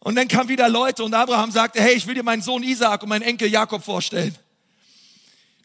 [0.00, 3.02] Und dann kamen wieder Leute und Abraham sagte, hey, ich will dir meinen Sohn Isaac
[3.02, 4.36] und meinen Enkel Jakob vorstellen.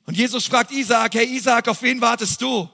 [0.06, 2.70] Und Jesus fragt Isaac, hey Isaac, auf wen wartest du?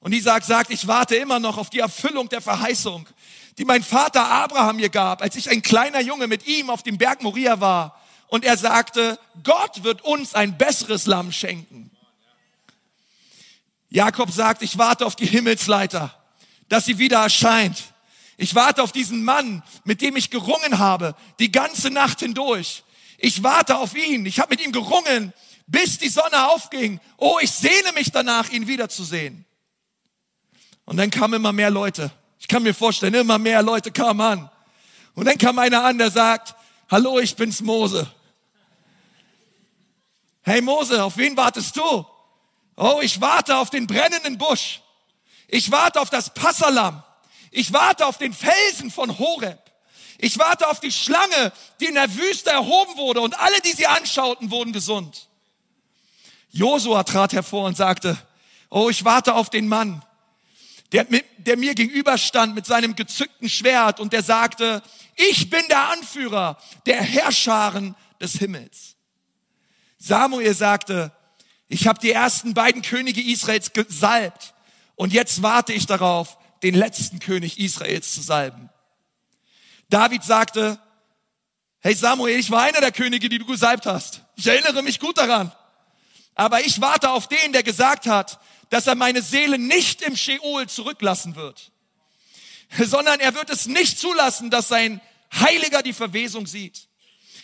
[0.00, 3.08] Und Isaac sagt, ich warte immer noch auf die Erfüllung der Verheißung,
[3.56, 6.96] die mein Vater Abraham mir gab, als ich ein kleiner Junge mit ihm auf dem
[6.96, 8.00] Berg Moria war.
[8.28, 11.90] Und er sagte, Gott wird uns ein besseres Lamm schenken.
[13.90, 16.14] Jakob sagt, ich warte auf die Himmelsleiter,
[16.68, 17.94] dass sie wieder erscheint.
[18.36, 22.84] Ich warte auf diesen Mann, mit dem ich gerungen habe, die ganze Nacht hindurch.
[23.18, 24.26] Ich warte auf ihn.
[24.26, 25.32] Ich habe mit ihm gerungen,
[25.66, 27.00] bis die Sonne aufging.
[27.16, 29.44] Oh, ich sehne mich danach, ihn wiederzusehen.
[30.84, 32.10] Und dann kamen immer mehr Leute.
[32.38, 34.50] Ich kann mir vorstellen, immer mehr Leute kamen an.
[35.14, 36.54] Und dann kam einer an, der sagt,
[36.90, 38.10] hallo, ich bin's Mose.
[40.42, 42.06] Hey Mose, auf wen wartest du?
[42.80, 44.80] Oh, ich warte auf den brennenden Busch.
[45.48, 47.02] Ich warte auf das Passalam.
[47.50, 49.58] Ich warte auf den Felsen von Horeb.
[50.18, 53.88] Ich warte auf die Schlange, die in der Wüste erhoben wurde und alle, die sie
[53.88, 55.28] anschauten, wurden gesund.
[56.50, 58.16] Josua trat hervor und sagte,
[58.70, 60.04] oh, ich warte auf den Mann,
[60.92, 61.04] der,
[61.38, 64.82] der mir gegenüberstand mit seinem gezückten Schwert und der sagte,
[65.16, 68.94] ich bin der Anführer der Herrscharen des Himmels.
[69.98, 71.12] Samuel sagte,
[71.68, 74.54] ich habe die ersten beiden Könige Israels gesalbt
[74.96, 78.70] und jetzt warte ich darauf, den letzten König Israels zu salben.
[79.90, 80.78] David sagte,
[81.80, 84.22] hey Samuel, ich war einer der Könige, die du gesalbt hast.
[84.36, 85.52] Ich erinnere mich gut daran.
[86.34, 90.68] Aber ich warte auf den, der gesagt hat, dass er meine Seele nicht im Sheol
[90.68, 91.72] zurücklassen wird,
[92.78, 95.00] sondern er wird es nicht zulassen, dass sein
[95.32, 96.87] Heiliger die Verwesung sieht.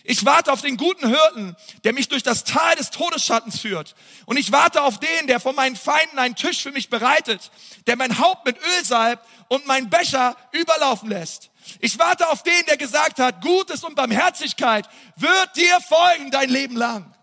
[0.07, 3.95] Ich warte auf den guten Hirten, der mich durch das Tal des Todesschattens führt.
[4.27, 7.51] Und ich warte auf den, der von meinen Feinden einen Tisch für mich bereitet,
[7.87, 11.49] der mein Haupt mit Öl salbt und meinen Becher überlaufen lässt.
[11.81, 14.87] Ich warte auf den, der gesagt hat, Gutes und Barmherzigkeit
[15.17, 17.17] wird dir folgen dein Leben lang.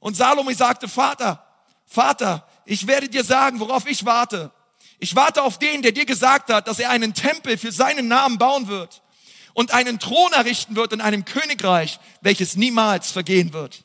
[0.00, 1.46] Und Salome sagte, Vater,
[1.86, 4.50] Vater, ich werde dir sagen, worauf ich warte.
[4.98, 8.38] Ich warte auf den, der dir gesagt hat, dass er einen Tempel für seinen Namen
[8.38, 9.02] bauen wird
[9.60, 13.84] und einen Thron errichten wird in einem Königreich, welches niemals vergehen wird.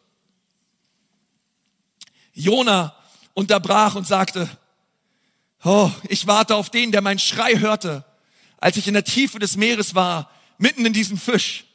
[2.31, 2.95] Jona
[3.33, 4.49] unterbrach und sagte,
[5.65, 8.05] oh, ich warte auf den, der meinen Schrei hörte,
[8.57, 11.65] als ich in der Tiefe des Meeres war, mitten in diesem Fisch.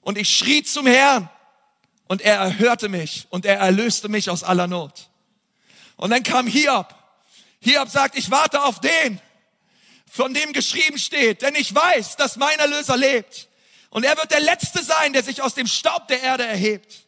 [0.00, 1.30] Und ich schrie zum Herrn
[2.08, 5.08] und er erhörte mich und er erlöste mich aus aller Not.
[5.94, 6.92] Und dann kam Hiob.
[7.60, 9.20] Hiob sagt, ich warte auf den,
[10.10, 13.48] von dem geschrieben steht, denn ich weiß, dass mein Erlöser lebt.
[13.90, 17.06] Und er wird der Letzte sein, der sich aus dem Staub der Erde erhebt.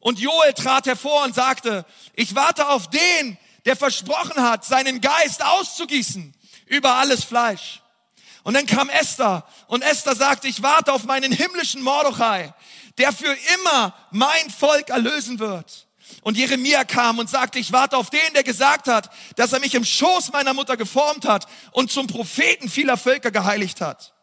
[0.00, 5.44] Und Joel trat hervor und sagte, ich warte auf den, der versprochen hat, seinen Geist
[5.44, 6.34] auszugießen
[6.66, 7.82] über alles Fleisch.
[8.44, 12.54] Und dann kam Esther und Esther sagte, ich warte auf meinen himmlischen Mordechai,
[12.96, 15.87] der für immer mein Volk erlösen wird.
[16.22, 19.74] Und Jeremia kam und sagte, ich warte auf den, der gesagt hat, dass er mich
[19.74, 24.14] im Schoß meiner Mutter geformt hat und zum Propheten vieler Völker geheiligt hat.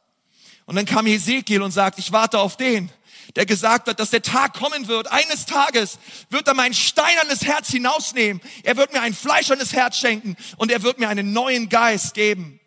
[0.66, 2.92] Und dann kam Hesekiel und sagt, ich warte auf den,
[3.36, 5.12] der gesagt hat, dass der Tag kommen wird.
[5.12, 8.42] Eines Tages wird er mein steinernes Herz hinausnehmen.
[8.64, 12.60] Er wird mir ein fleischernes Herz schenken und er wird mir einen neuen Geist geben.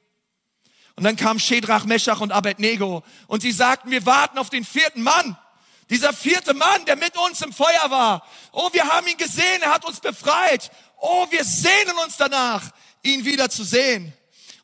[0.96, 5.02] Und dann kam Shedrach, Meshach und Abednego und sie sagten, wir warten auf den vierten
[5.02, 5.36] Mann.
[5.90, 8.26] Dieser vierte Mann, der mit uns im Feuer war.
[8.52, 10.70] Oh, wir haben ihn gesehen, er hat uns befreit.
[10.98, 12.70] Oh, wir sehnen uns danach,
[13.02, 14.12] ihn wieder zu sehen.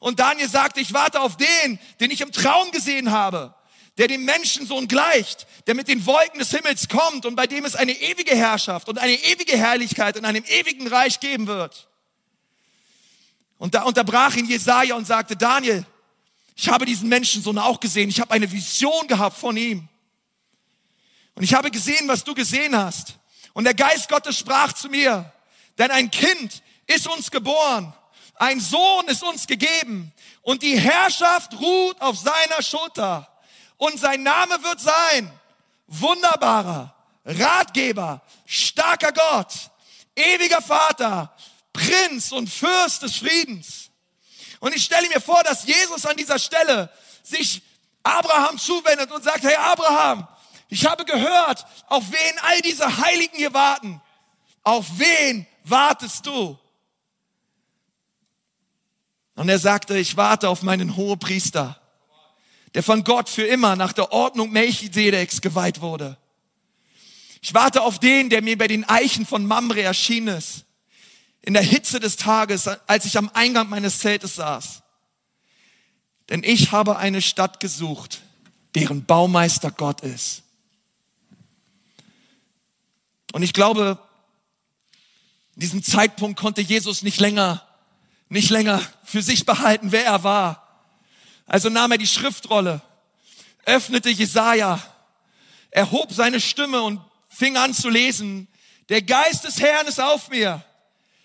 [0.00, 3.54] Und Daniel sagte, ich warte auf den, den ich im Traum gesehen habe,
[3.96, 7.74] der dem Menschensohn gleicht, der mit den Wolken des Himmels kommt und bei dem es
[7.74, 11.88] eine ewige Herrschaft und eine ewige Herrlichkeit in einem ewigen Reich geben wird.
[13.56, 15.86] Und da unterbrach ihn Jesaja und sagte, Daniel,
[16.54, 18.10] ich habe diesen Menschensohn auch gesehen.
[18.10, 19.88] Ich habe eine Vision gehabt von ihm.
[21.34, 23.14] Und ich habe gesehen, was du gesehen hast.
[23.52, 25.32] Und der Geist Gottes sprach zu mir,
[25.78, 27.92] denn ein Kind ist uns geboren,
[28.36, 33.28] ein Sohn ist uns gegeben und die Herrschaft ruht auf seiner Schulter.
[33.76, 35.30] Und sein Name wird sein,
[35.86, 36.94] wunderbarer,
[37.24, 39.52] Ratgeber, starker Gott,
[40.16, 41.34] ewiger Vater,
[41.72, 43.90] Prinz und Fürst des Friedens.
[44.60, 46.90] Und ich stelle mir vor, dass Jesus an dieser Stelle
[47.22, 47.62] sich
[48.02, 50.26] Abraham zuwendet und sagt, hey Abraham,
[50.68, 54.00] ich habe gehört, auf wen all diese Heiligen hier warten.
[54.62, 56.58] Auf wen wartest du?
[59.36, 61.80] Und er sagte, ich warte auf meinen Hohepriester,
[62.74, 66.16] der von Gott für immer nach der Ordnung Melchisedeks geweiht wurde.
[67.42, 70.64] Ich warte auf den, der mir bei den Eichen von Mamre erschienen ist,
[71.42, 74.82] in der Hitze des Tages, als ich am Eingang meines Zeltes saß.
[76.30, 78.22] Denn ich habe eine Stadt gesucht,
[78.74, 80.43] deren Baumeister Gott ist
[83.34, 83.98] und ich glaube,
[85.56, 87.66] in diesem Zeitpunkt konnte Jesus nicht länger,
[88.28, 90.86] nicht länger für sich behalten, wer er war.
[91.44, 92.80] Also nahm er die Schriftrolle,
[93.64, 94.80] öffnete Jesaja,
[95.72, 98.46] erhob seine Stimme und fing an zu lesen.
[98.88, 100.64] Der Geist des Herrn ist auf mir,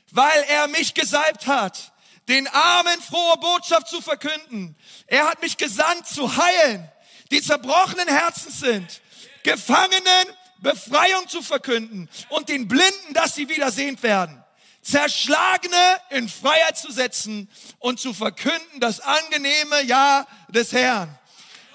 [0.09, 1.93] weil er mich gesalbt hat,
[2.27, 4.75] den Armen frohe Botschaft zu verkünden.
[5.05, 6.89] Er hat mich gesandt zu heilen,
[7.29, 8.99] die zerbrochenen Herzen sind,
[9.43, 10.25] Gefangenen
[10.61, 14.43] Befreiung zu verkünden und den Blinden, dass sie wieder sehend werden.
[14.81, 17.49] Zerschlagene in Freiheit zu setzen
[17.79, 21.17] und zu verkünden das angenehme Ja des Herrn.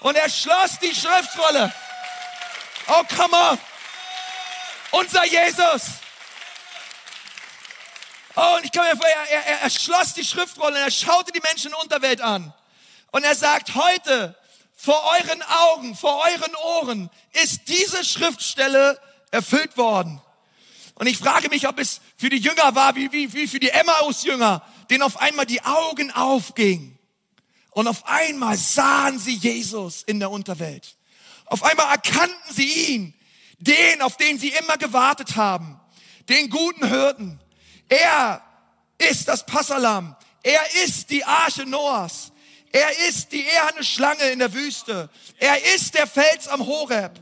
[0.01, 1.73] Und er schloss die Schriftrolle.
[2.87, 3.57] Oh, come on.
[4.91, 5.83] Unser Jesus.
[8.35, 11.31] Oh, und ich kann mir vor, er, er, er schloss die Schriftrolle und er schaute
[11.31, 12.53] die Menschen in der Unterwelt an.
[13.11, 14.35] Und er sagt, heute
[14.85, 17.09] vor euren Augen, vor euren Ohren
[17.43, 20.21] ist diese Schriftstelle erfüllt worden.
[20.93, 23.71] Und ich frage mich, ob es für die Jünger war, wie, wie, wie für die
[23.71, 24.61] Emmaus-Jünger,
[24.91, 26.99] denen auf einmal die Augen aufgingen.
[27.71, 30.95] Und auf einmal sahen sie Jesus in der Unterwelt.
[31.45, 33.13] Auf einmal erkannten sie ihn,
[33.57, 35.79] den, auf den sie immer gewartet haben,
[36.29, 37.39] den guten Hirten.
[37.89, 38.43] Er
[38.99, 40.15] ist das Passalam.
[40.43, 42.31] Er ist die Arche Noahs.
[42.75, 45.09] Er ist die eherne Schlange in der Wüste.
[45.37, 47.13] Er ist der Fels am Horeb.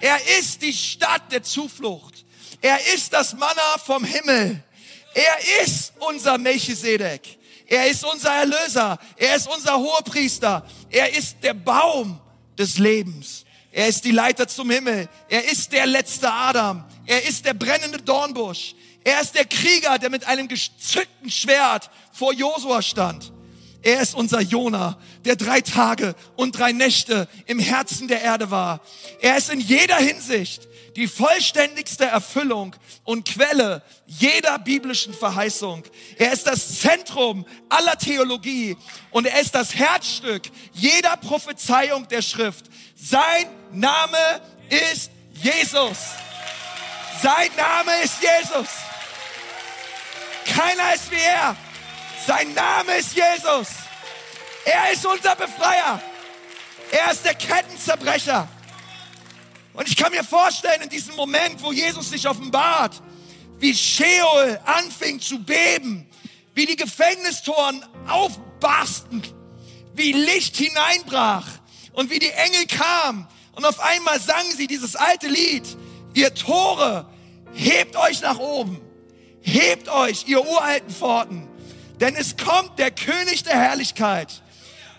[0.00, 2.24] Er ist die Stadt der Zuflucht.
[2.62, 4.64] Er ist das Manna vom Himmel.
[5.12, 7.38] Er ist unser Melchisedek.
[7.66, 8.98] Er ist unser Erlöser.
[9.16, 10.66] Er ist unser Hohepriester.
[10.88, 12.18] Er ist der Baum
[12.56, 13.44] des Lebens.
[13.70, 15.10] Er ist die Leiter zum Himmel.
[15.28, 16.86] Er ist der letzte Adam.
[17.04, 18.74] Er ist der brennende Dornbusch.
[19.04, 23.31] Er ist der Krieger, der mit einem gezückten Schwert vor Josua stand.
[23.82, 28.80] Er ist unser Jona, der drei Tage und drei Nächte im Herzen der Erde war.
[29.20, 35.84] Er ist in jeder Hinsicht die vollständigste Erfüllung und Quelle jeder biblischen Verheißung.
[36.16, 38.76] Er ist das Zentrum aller Theologie
[39.10, 42.66] und er ist das Herzstück jeder Prophezeiung der Schrift.
[42.94, 44.40] Sein Name
[44.90, 45.98] ist Jesus.
[47.22, 48.68] Sein Name ist Jesus.
[50.44, 51.56] Keiner ist wie er.
[52.26, 53.68] Sein Name ist Jesus.
[54.64, 56.00] Er ist unser Befreier.
[56.92, 58.48] Er ist der Kettenzerbrecher.
[59.72, 63.02] Und ich kann mir vorstellen, in diesem Moment, wo Jesus sich offenbart,
[63.58, 66.08] wie Sheol anfing zu beben,
[66.54, 69.22] wie die Gefängnistoren aufbarsten,
[69.94, 71.46] wie Licht hineinbrach
[71.92, 73.26] und wie die Engel kamen.
[73.52, 75.64] Und auf einmal sangen sie dieses alte Lied,
[76.14, 77.06] ihr Tore,
[77.52, 78.80] hebt euch nach oben,
[79.40, 81.48] hebt euch, ihr uralten Pforten,
[82.02, 84.42] denn es kommt der König der Herrlichkeit.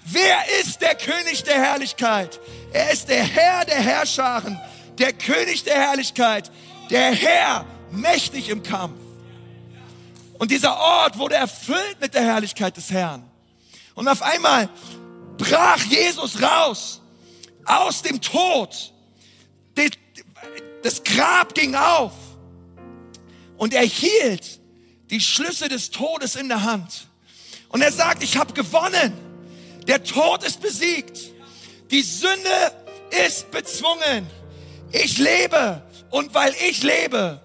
[0.05, 2.39] Wer ist der König der Herrlichkeit?
[2.71, 4.57] Er ist der Herr der Herrscharen,
[4.97, 6.49] der König der Herrlichkeit,
[6.89, 8.97] der Herr mächtig im Kampf.
[10.39, 13.29] Und dieser Ort wurde erfüllt mit der Herrlichkeit des Herrn.
[13.95, 14.69] Und auf einmal
[15.37, 17.01] brach Jesus raus
[17.65, 18.93] aus dem Tod.
[20.83, 22.13] Das Grab ging auf
[23.57, 24.62] und er hielt
[25.13, 27.07] die Schlüsse des Todes in der Hand.
[27.69, 29.13] Und er sagt, ich habe gewonnen.
[29.85, 31.19] Der Tod ist besiegt.
[31.91, 32.71] Die Sünde
[33.27, 34.25] ist bezwungen.
[34.91, 35.83] Ich lebe.
[36.09, 37.39] Und weil ich lebe,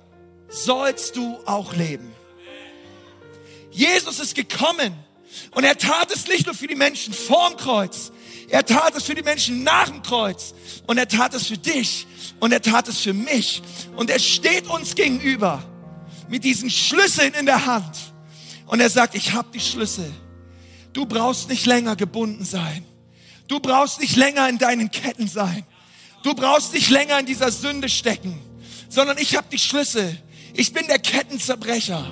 [0.49, 2.11] sollst du auch leben.
[3.71, 4.95] Jesus ist gekommen
[5.51, 8.13] und er tat es nicht nur für die Menschen vorm Kreuz,
[8.49, 10.55] er tat es für die Menschen nach dem Kreuz
[10.87, 12.07] und er tat es für dich
[12.41, 13.63] und er tat es für mich
[13.95, 15.63] und er steht uns gegenüber
[16.29, 18.13] mit diesen Schlüsseln in der Hand.
[18.67, 20.13] Und er sagt, ich habe die Schlüssel.
[20.93, 22.85] Du brauchst nicht länger gebunden sein.
[23.47, 25.65] Du brauchst nicht länger in deinen Ketten sein.
[26.23, 28.39] Du brauchst nicht länger in dieser Sünde stecken,
[28.89, 30.19] sondern ich habe die Schlüssel.
[30.55, 32.05] Ich bin der Kettenzerbrecher.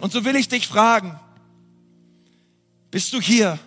[0.00, 1.18] Und so will ich dich fragen,
[2.90, 3.58] bist du hier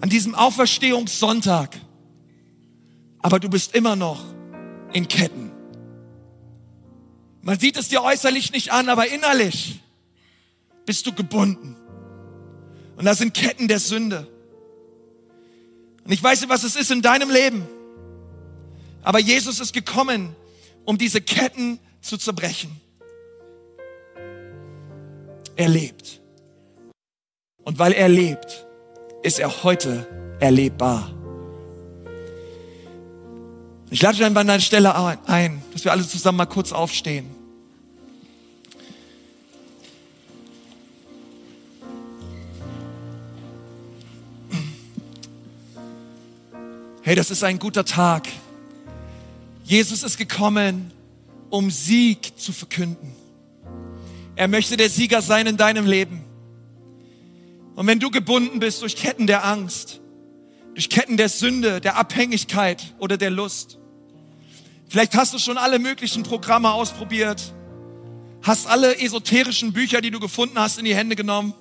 [0.00, 1.80] an diesem Auferstehungssonntag,
[3.20, 4.33] aber du bist immer noch
[4.94, 5.50] in Ketten.
[7.42, 9.80] Man sieht es dir äußerlich nicht an, aber innerlich
[10.86, 11.76] bist du gebunden.
[12.96, 14.26] Und das sind Ketten der Sünde.
[16.04, 17.66] Und ich weiß nicht, was es ist in deinem Leben.
[19.02, 20.34] Aber Jesus ist gekommen,
[20.84, 22.80] um diese Ketten zu zerbrechen.
[25.56, 26.22] Er lebt.
[27.64, 28.66] Und weil er lebt,
[29.22, 30.06] ist er heute
[30.40, 31.13] erlebbar.
[33.94, 34.92] Ich lade dich an deiner Stelle
[35.28, 37.30] ein, dass wir alle zusammen mal kurz aufstehen.
[47.02, 48.26] Hey, das ist ein guter Tag.
[49.62, 50.90] Jesus ist gekommen,
[51.48, 53.14] um Sieg zu verkünden.
[54.34, 56.24] Er möchte der Sieger sein in deinem Leben.
[57.76, 60.00] Und wenn du gebunden bist durch Ketten der Angst,
[60.74, 63.78] durch Ketten der Sünde, der Abhängigkeit oder der Lust,
[64.94, 67.52] Vielleicht hast du schon alle möglichen Programme ausprobiert,
[68.42, 71.52] hast alle esoterischen Bücher, die du gefunden hast, in die Hände genommen.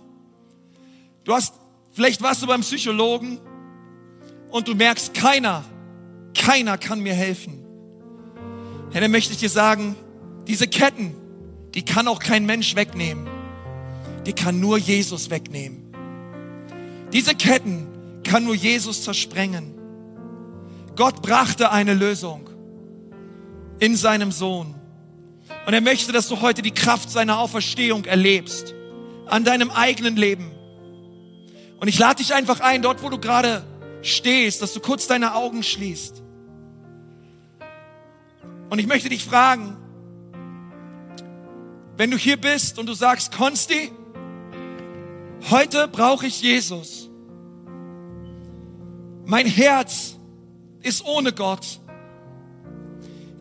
[1.23, 1.55] Du hast,
[1.93, 3.39] vielleicht warst du beim Psychologen
[4.51, 5.65] und du merkst, keiner,
[6.38, 7.65] keiner kann mir helfen.
[8.93, 9.95] Dann möchte ich dir sagen,
[10.45, 11.15] diese Ketten,
[11.73, 13.27] die kann auch kein Mensch wegnehmen.
[14.27, 15.91] Die kann nur Jesus wegnehmen.
[17.11, 17.88] Diese Ketten
[18.23, 19.73] kann nur Jesus zersprengen.
[20.95, 22.53] Gott brachte eine Lösung
[23.84, 24.73] in seinem Sohn.
[25.65, 28.73] Und er möchte, dass du heute die Kraft seiner Auferstehung erlebst.
[29.25, 30.53] An deinem eigenen Leben.
[31.81, 33.65] Und ich lade dich einfach ein, dort wo du gerade
[34.01, 36.23] stehst, dass du kurz deine Augen schließt.
[38.69, 39.75] Und ich möchte dich fragen,
[41.97, 43.91] wenn du hier bist und du sagst, Konsti,
[45.51, 47.09] heute brauche ich Jesus.
[49.25, 50.15] Mein Herz
[50.81, 51.81] ist ohne Gott.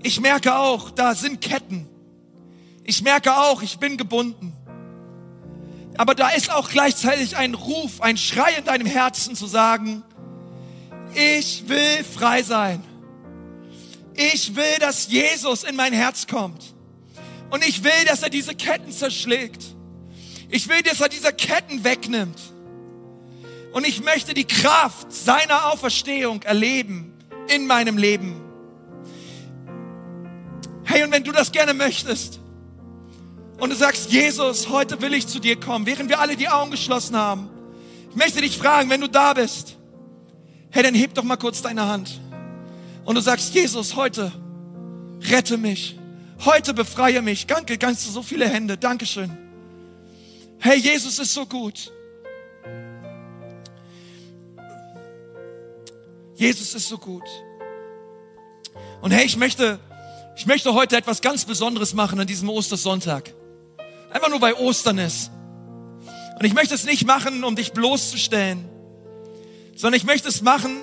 [0.02, 1.88] Ich merke auch, da sind Ketten.
[2.84, 4.52] Ich merke auch, ich bin gebunden.
[5.96, 10.02] Aber da ist auch gleichzeitig ein Ruf, ein Schrei in deinem Herzen zu sagen,
[11.14, 12.82] ich will frei sein.
[14.14, 16.74] Ich will, dass Jesus in mein Herz kommt.
[17.50, 19.62] Und ich will, dass er diese Ketten zerschlägt.
[20.48, 22.40] Ich will, dass er diese Ketten wegnimmt.
[23.72, 27.14] Und ich möchte die Kraft seiner Auferstehung erleben
[27.48, 28.41] in meinem Leben.
[30.84, 32.40] Hey, und wenn du das gerne möchtest
[33.58, 36.70] und du sagst, Jesus, heute will ich zu dir kommen, während wir alle die Augen
[36.70, 37.48] geschlossen haben,
[38.10, 39.76] ich möchte dich fragen, wenn du da bist,
[40.70, 42.20] hey, dann heb doch mal kurz deine Hand
[43.04, 44.32] und du sagst, Jesus, heute
[45.30, 45.98] rette mich,
[46.44, 47.46] heute befreie mich.
[47.46, 49.30] Danke, ganz so viele Hände, Dankeschön.
[50.58, 51.92] Hey, Jesus ist so gut.
[56.34, 57.24] Jesus ist so gut.
[59.00, 59.78] Und hey, ich möchte,
[60.42, 63.32] ich möchte heute etwas ganz Besonderes machen an diesem Ostersonntag.
[64.10, 65.30] Einfach nur weil Ostern ist.
[66.36, 68.68] Und ich möchte es nicht machen, um dich bloßzustellen,
[69.76, 70.78] sondern ich möchte es machen,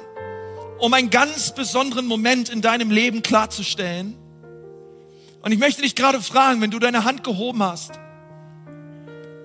[0.80, 4.16] um einen ganz besonderen Moment in deinem Leben klarzustellen.
[5.42, 8.00] Und ich möchte dich gerade fragen, wenn du deine Hand gehoben hast,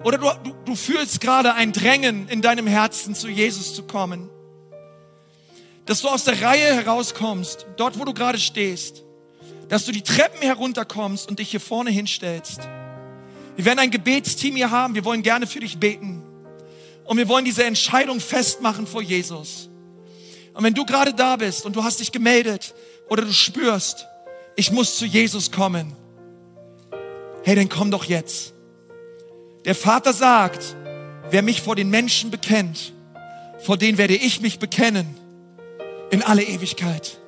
[0.05, 4.31] oder du, du, du fühlst gerade ein Drängen in deinem Herzen, zu Jesus zu kommen,
[5.87, 9.04] dass du aus der Reihe herauskommst, dort wo du gerade stehst,
[9.75, 12.61] dass du die Treppen herunterkommst und dich hier vorne hinstellst.
[13.57, 16.23] Wir werden ein Gebetsteam hier haben, wir wollen gerne für dich beten.
[17.03, 19.69] Und wir wollen diese Entscheidung festmachen vor Jesus.
[20.53, 22.73] Und wenn du gerade da bist und du hast dich gemeldet
[23.09, 24.07] oder du spürst,
[24.55, 25.93] ich muss zu Jesus kommen,
[27.43, 28.55] hey, dann komm doch jetzt.
[29.65, 30.77] Der Vater sagt,
[31.31, 32.93] wer mich vor den Menschen bekennt,
[33.59, 35.17] vor denen werde ich mich bekennen
[36.13, 37.19] in alle Ewigkeit.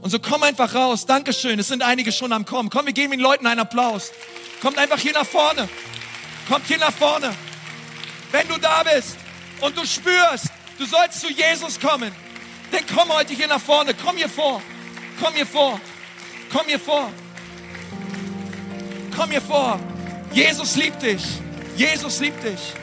[0.00, 1.06] Und so komm einfach raus.
[1.06, 1.58] Dankeschön.
[1.58, 2.70] Es sind einige schon am Kommen.
[2.70, 4.12] Komm, wir geben den Leuten einen Applaus.
[4.60, 5.68] Kommt einfach hier nach vorne.
[6.48, 7.34] Kommt hier nach vorne.
[8.30, 9.16] Wenn du da bist
[9.60, 10.46] und du spürst,
[10.78, 12.12] du sollst zu Jesus kommen,
[12.70, 13.94] dann komm heute hier nach vorne.
[13.94, 14.62] Komm hier vor.
[15.20, 15.80] Komm hier vor.
[16.52, 17.10] Komm hier vor.
[19.16, 19.80] Komm hier vor.
[20.32, 21.22] Jesus liebt dich.
[21.76, 22.74] Jesus liebt dich.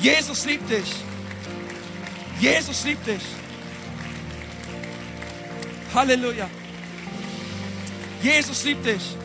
[0.00, 0.94] Jesus liebt dich.
[2.40, 3.22] Jesus liebt dich.
[5.94, 6.48] Halleluja.
[8.22, 9.16] Jesus liebt dich.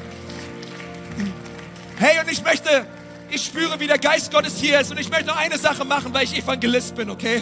[1.97, 2.85] Hey, und ich möchte,
[3.29, 6.13] ich spüre, wie der Geist Gottes hier ist und ich möchte noch eine Sache machen,
[6.13, 7.41] weil ich Evangelist bin, okay?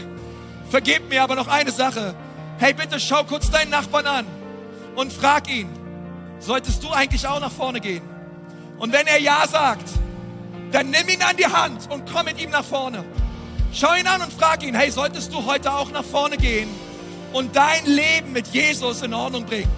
[0.69, 2.15] Vergebt mir aber noch eine Sache.
[2.57, 4.25] Hey, bitte schau kurz deinen Nachbarn an
[4.95, 5.69] und frag ihn,
[6.39, 8.03] solltest du eigentlich auch nach vorne gehen?
[8.77, 9.89] Und wenn er Ja sagt,
[10.71, 13.03] dann nimm ihn an die Hand und komm mit ihm nach vorne.
[13.73, 16.69] Schau ihn an und frag ihn, hey, solltest du heute auch nach vorne gehen
[17.33, 19.71] und dein Leben mit Jesus in Ordnung bringen?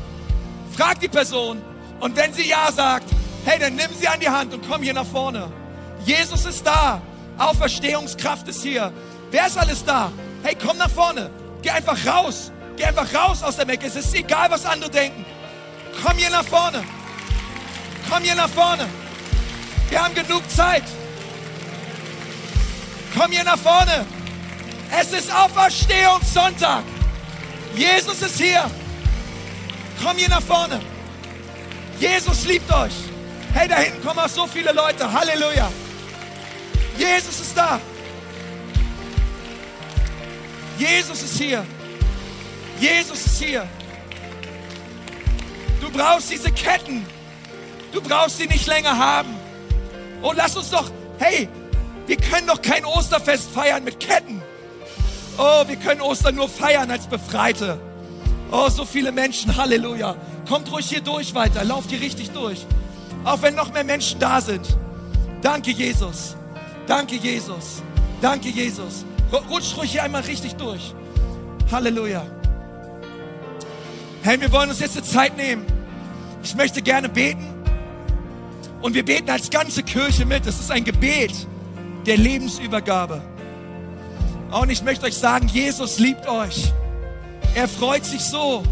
[0.75, 1.61] Frag die Person
[1.99, 3.05] und wenn sie Ja sagt,
[3.45, 5.51] hey, dann nimm sie an die Hand und komm hier nach vorne.
[6.05, 7.01] Jesus ist da.
[7.37, 8.91] Auferstehungskraft ist hier.
[9.31, 10.11] Wer ist alles da?
[10.43, 11.29] Hey, komm nach vorne.
[11.61, 12.51] Geh einfach raus.
[12.75, 13.87] Geh einfach raus aus der Mecke.
[13.87, 15.25] Es ist egal, was andere denken.
[16.03, 16.83] Komm hier nach vorne.
[18.09, 18.87] Komm hier nach vorne.
[19.89, 20.83] Wir haben genug Zeit.
[23.17, 24.05] Komm hier nach vorne.
[24.99, 26.83] Es ist Auferstehungssonntag.
[27.75, 28.69] Jesus ist hier.
[30.03, 30.79] Komm hier nach vorne.
[31.99, 32.93] Jesus liebt euch.
[33.53, 35.11] Hey, da hinten kommen auch so viele Leute.
[35.11, 35.71] Halleluja.
[36.97, 37.79] Jesus ist da.
[40.77, 41.65] Jesus ist hier.
[42.79, 43.67] Jesus ist hier.
[45.81, 47.05] Du brauchst diese Ketten.
[47.91, 49.35] Du brauchst sie nicht länger haben.
[50.21, 51.47] Und lass uns doch, hey,
[52.05, 54.42] wir können doch kein Osterfest feiern mit Ketten.
[55.37, 57.79] Oh, wir können Ostern nur feiern als Befreite.
[58.51, 60.15] Oh, so viele Menschen, Halleluja.
[60.47, 62.65] Kommt ruhig hier durch weiter, lauft hier richtig durch.
[63.23, 64.77] Auch wenn noch mehr Menschen da sind.
[65.41, 66.35] Danke, Jesus.
[66.85, 67.81] Danke, Jesus.
[68.21, 69.05] Danke, Jesus.
[69.49, 70.93] Rutsch ruhig hier einmal richtig durch.
[71.71, 72.25] Halleluja.
[74.21, 75.65] Hey, wir wollen uns jetzt eine Zeit nehmen.
[76.43, 77.43] Ich möchte gerne beten.
[78.81, 80.45] Und wir beten als ganze Kirche mit.
[80.45, 81.33] Es ist ein Gebet
[82.05, 83.21] der Lebensübergabe.
[84.53, 86.71] Und ich möchte euch sagen, Jesus liebt euch.
[87.55, 88.63] Er freut sich so,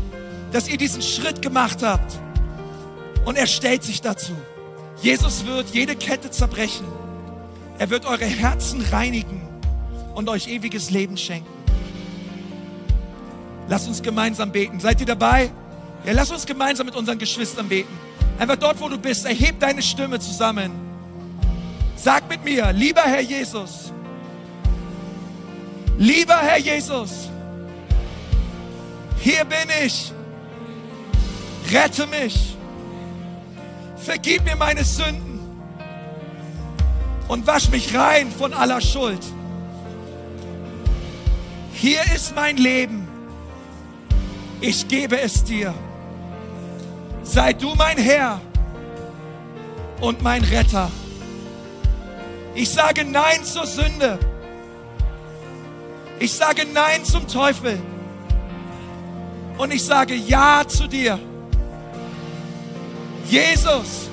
[0.52, 2.20] dass ihr diesen Schritt gemacht habt.
[3.26, 4.34] Und er stellt sich dazu.
[5.02, 6.86] Jesus wird jede Kette zerbrechen.
[7.80, 9.42] Er wird eure Herzen reinigen
[10.14, 11.50] und euch ewiges Leben schenken.
[13.68, 14.80] Lasst uns gemeinsam beten.
[14.80, 15.50] Seid ihr dabei?
[16.06, 17.98] Ja, lass uns gemeinsam mit unseren Geschwistern beten.
[18.38, 20.72] Einfach dort, wo du bist, erheb deine Stimme zusammen.
[21.96, 23.91] Sag mit mir, lieber Herr Jesus,
[26.02, 27.30] lieber Herr Jesus,
[29.20, 30.12] hier bin ich,
[31.72, 32.58] rette mich,
[33.98, 35.40] vergib mir meine Sünden
[37.28, 39.24] und wasch mich rein von aller Schuld.
[41.74, 43.08] Hier ist mein Leben,
[44.60, 45.74] ich gebe es dir.
[47.22, 48.42] Sei du mein Herr
[50.02, 50.90] und mein Retter.
[52.56, 54.18] Ich sage Nein zur Sünde.
[56.22, 57.80] Ich sage Nein zum Teufel.
[59.58, 61.18] Und ich sage Ja zu dir.
[63.28, 64.08] Jesus,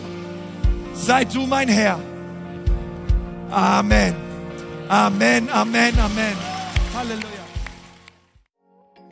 [0.95, 2.01] sei du mein Herr.
[3.51, 4.15] Amen.
[4.89, 6.37] Amen, Amen, Amen.
[6.97, 7.27] Halleluja.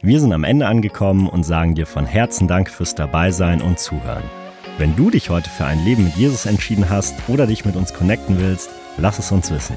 [0.01, 4.25] Wir sind am Ende angekommen und sagen dir von Herzen Dank fürs Dabeisein und Zuhören.
[4.79, 7.93] Wenn du dich heute für ein Leben mit Jesus entschieden hast oder dich mit uns
[7.93, 9.77] connecten willst, lass es uns wissen.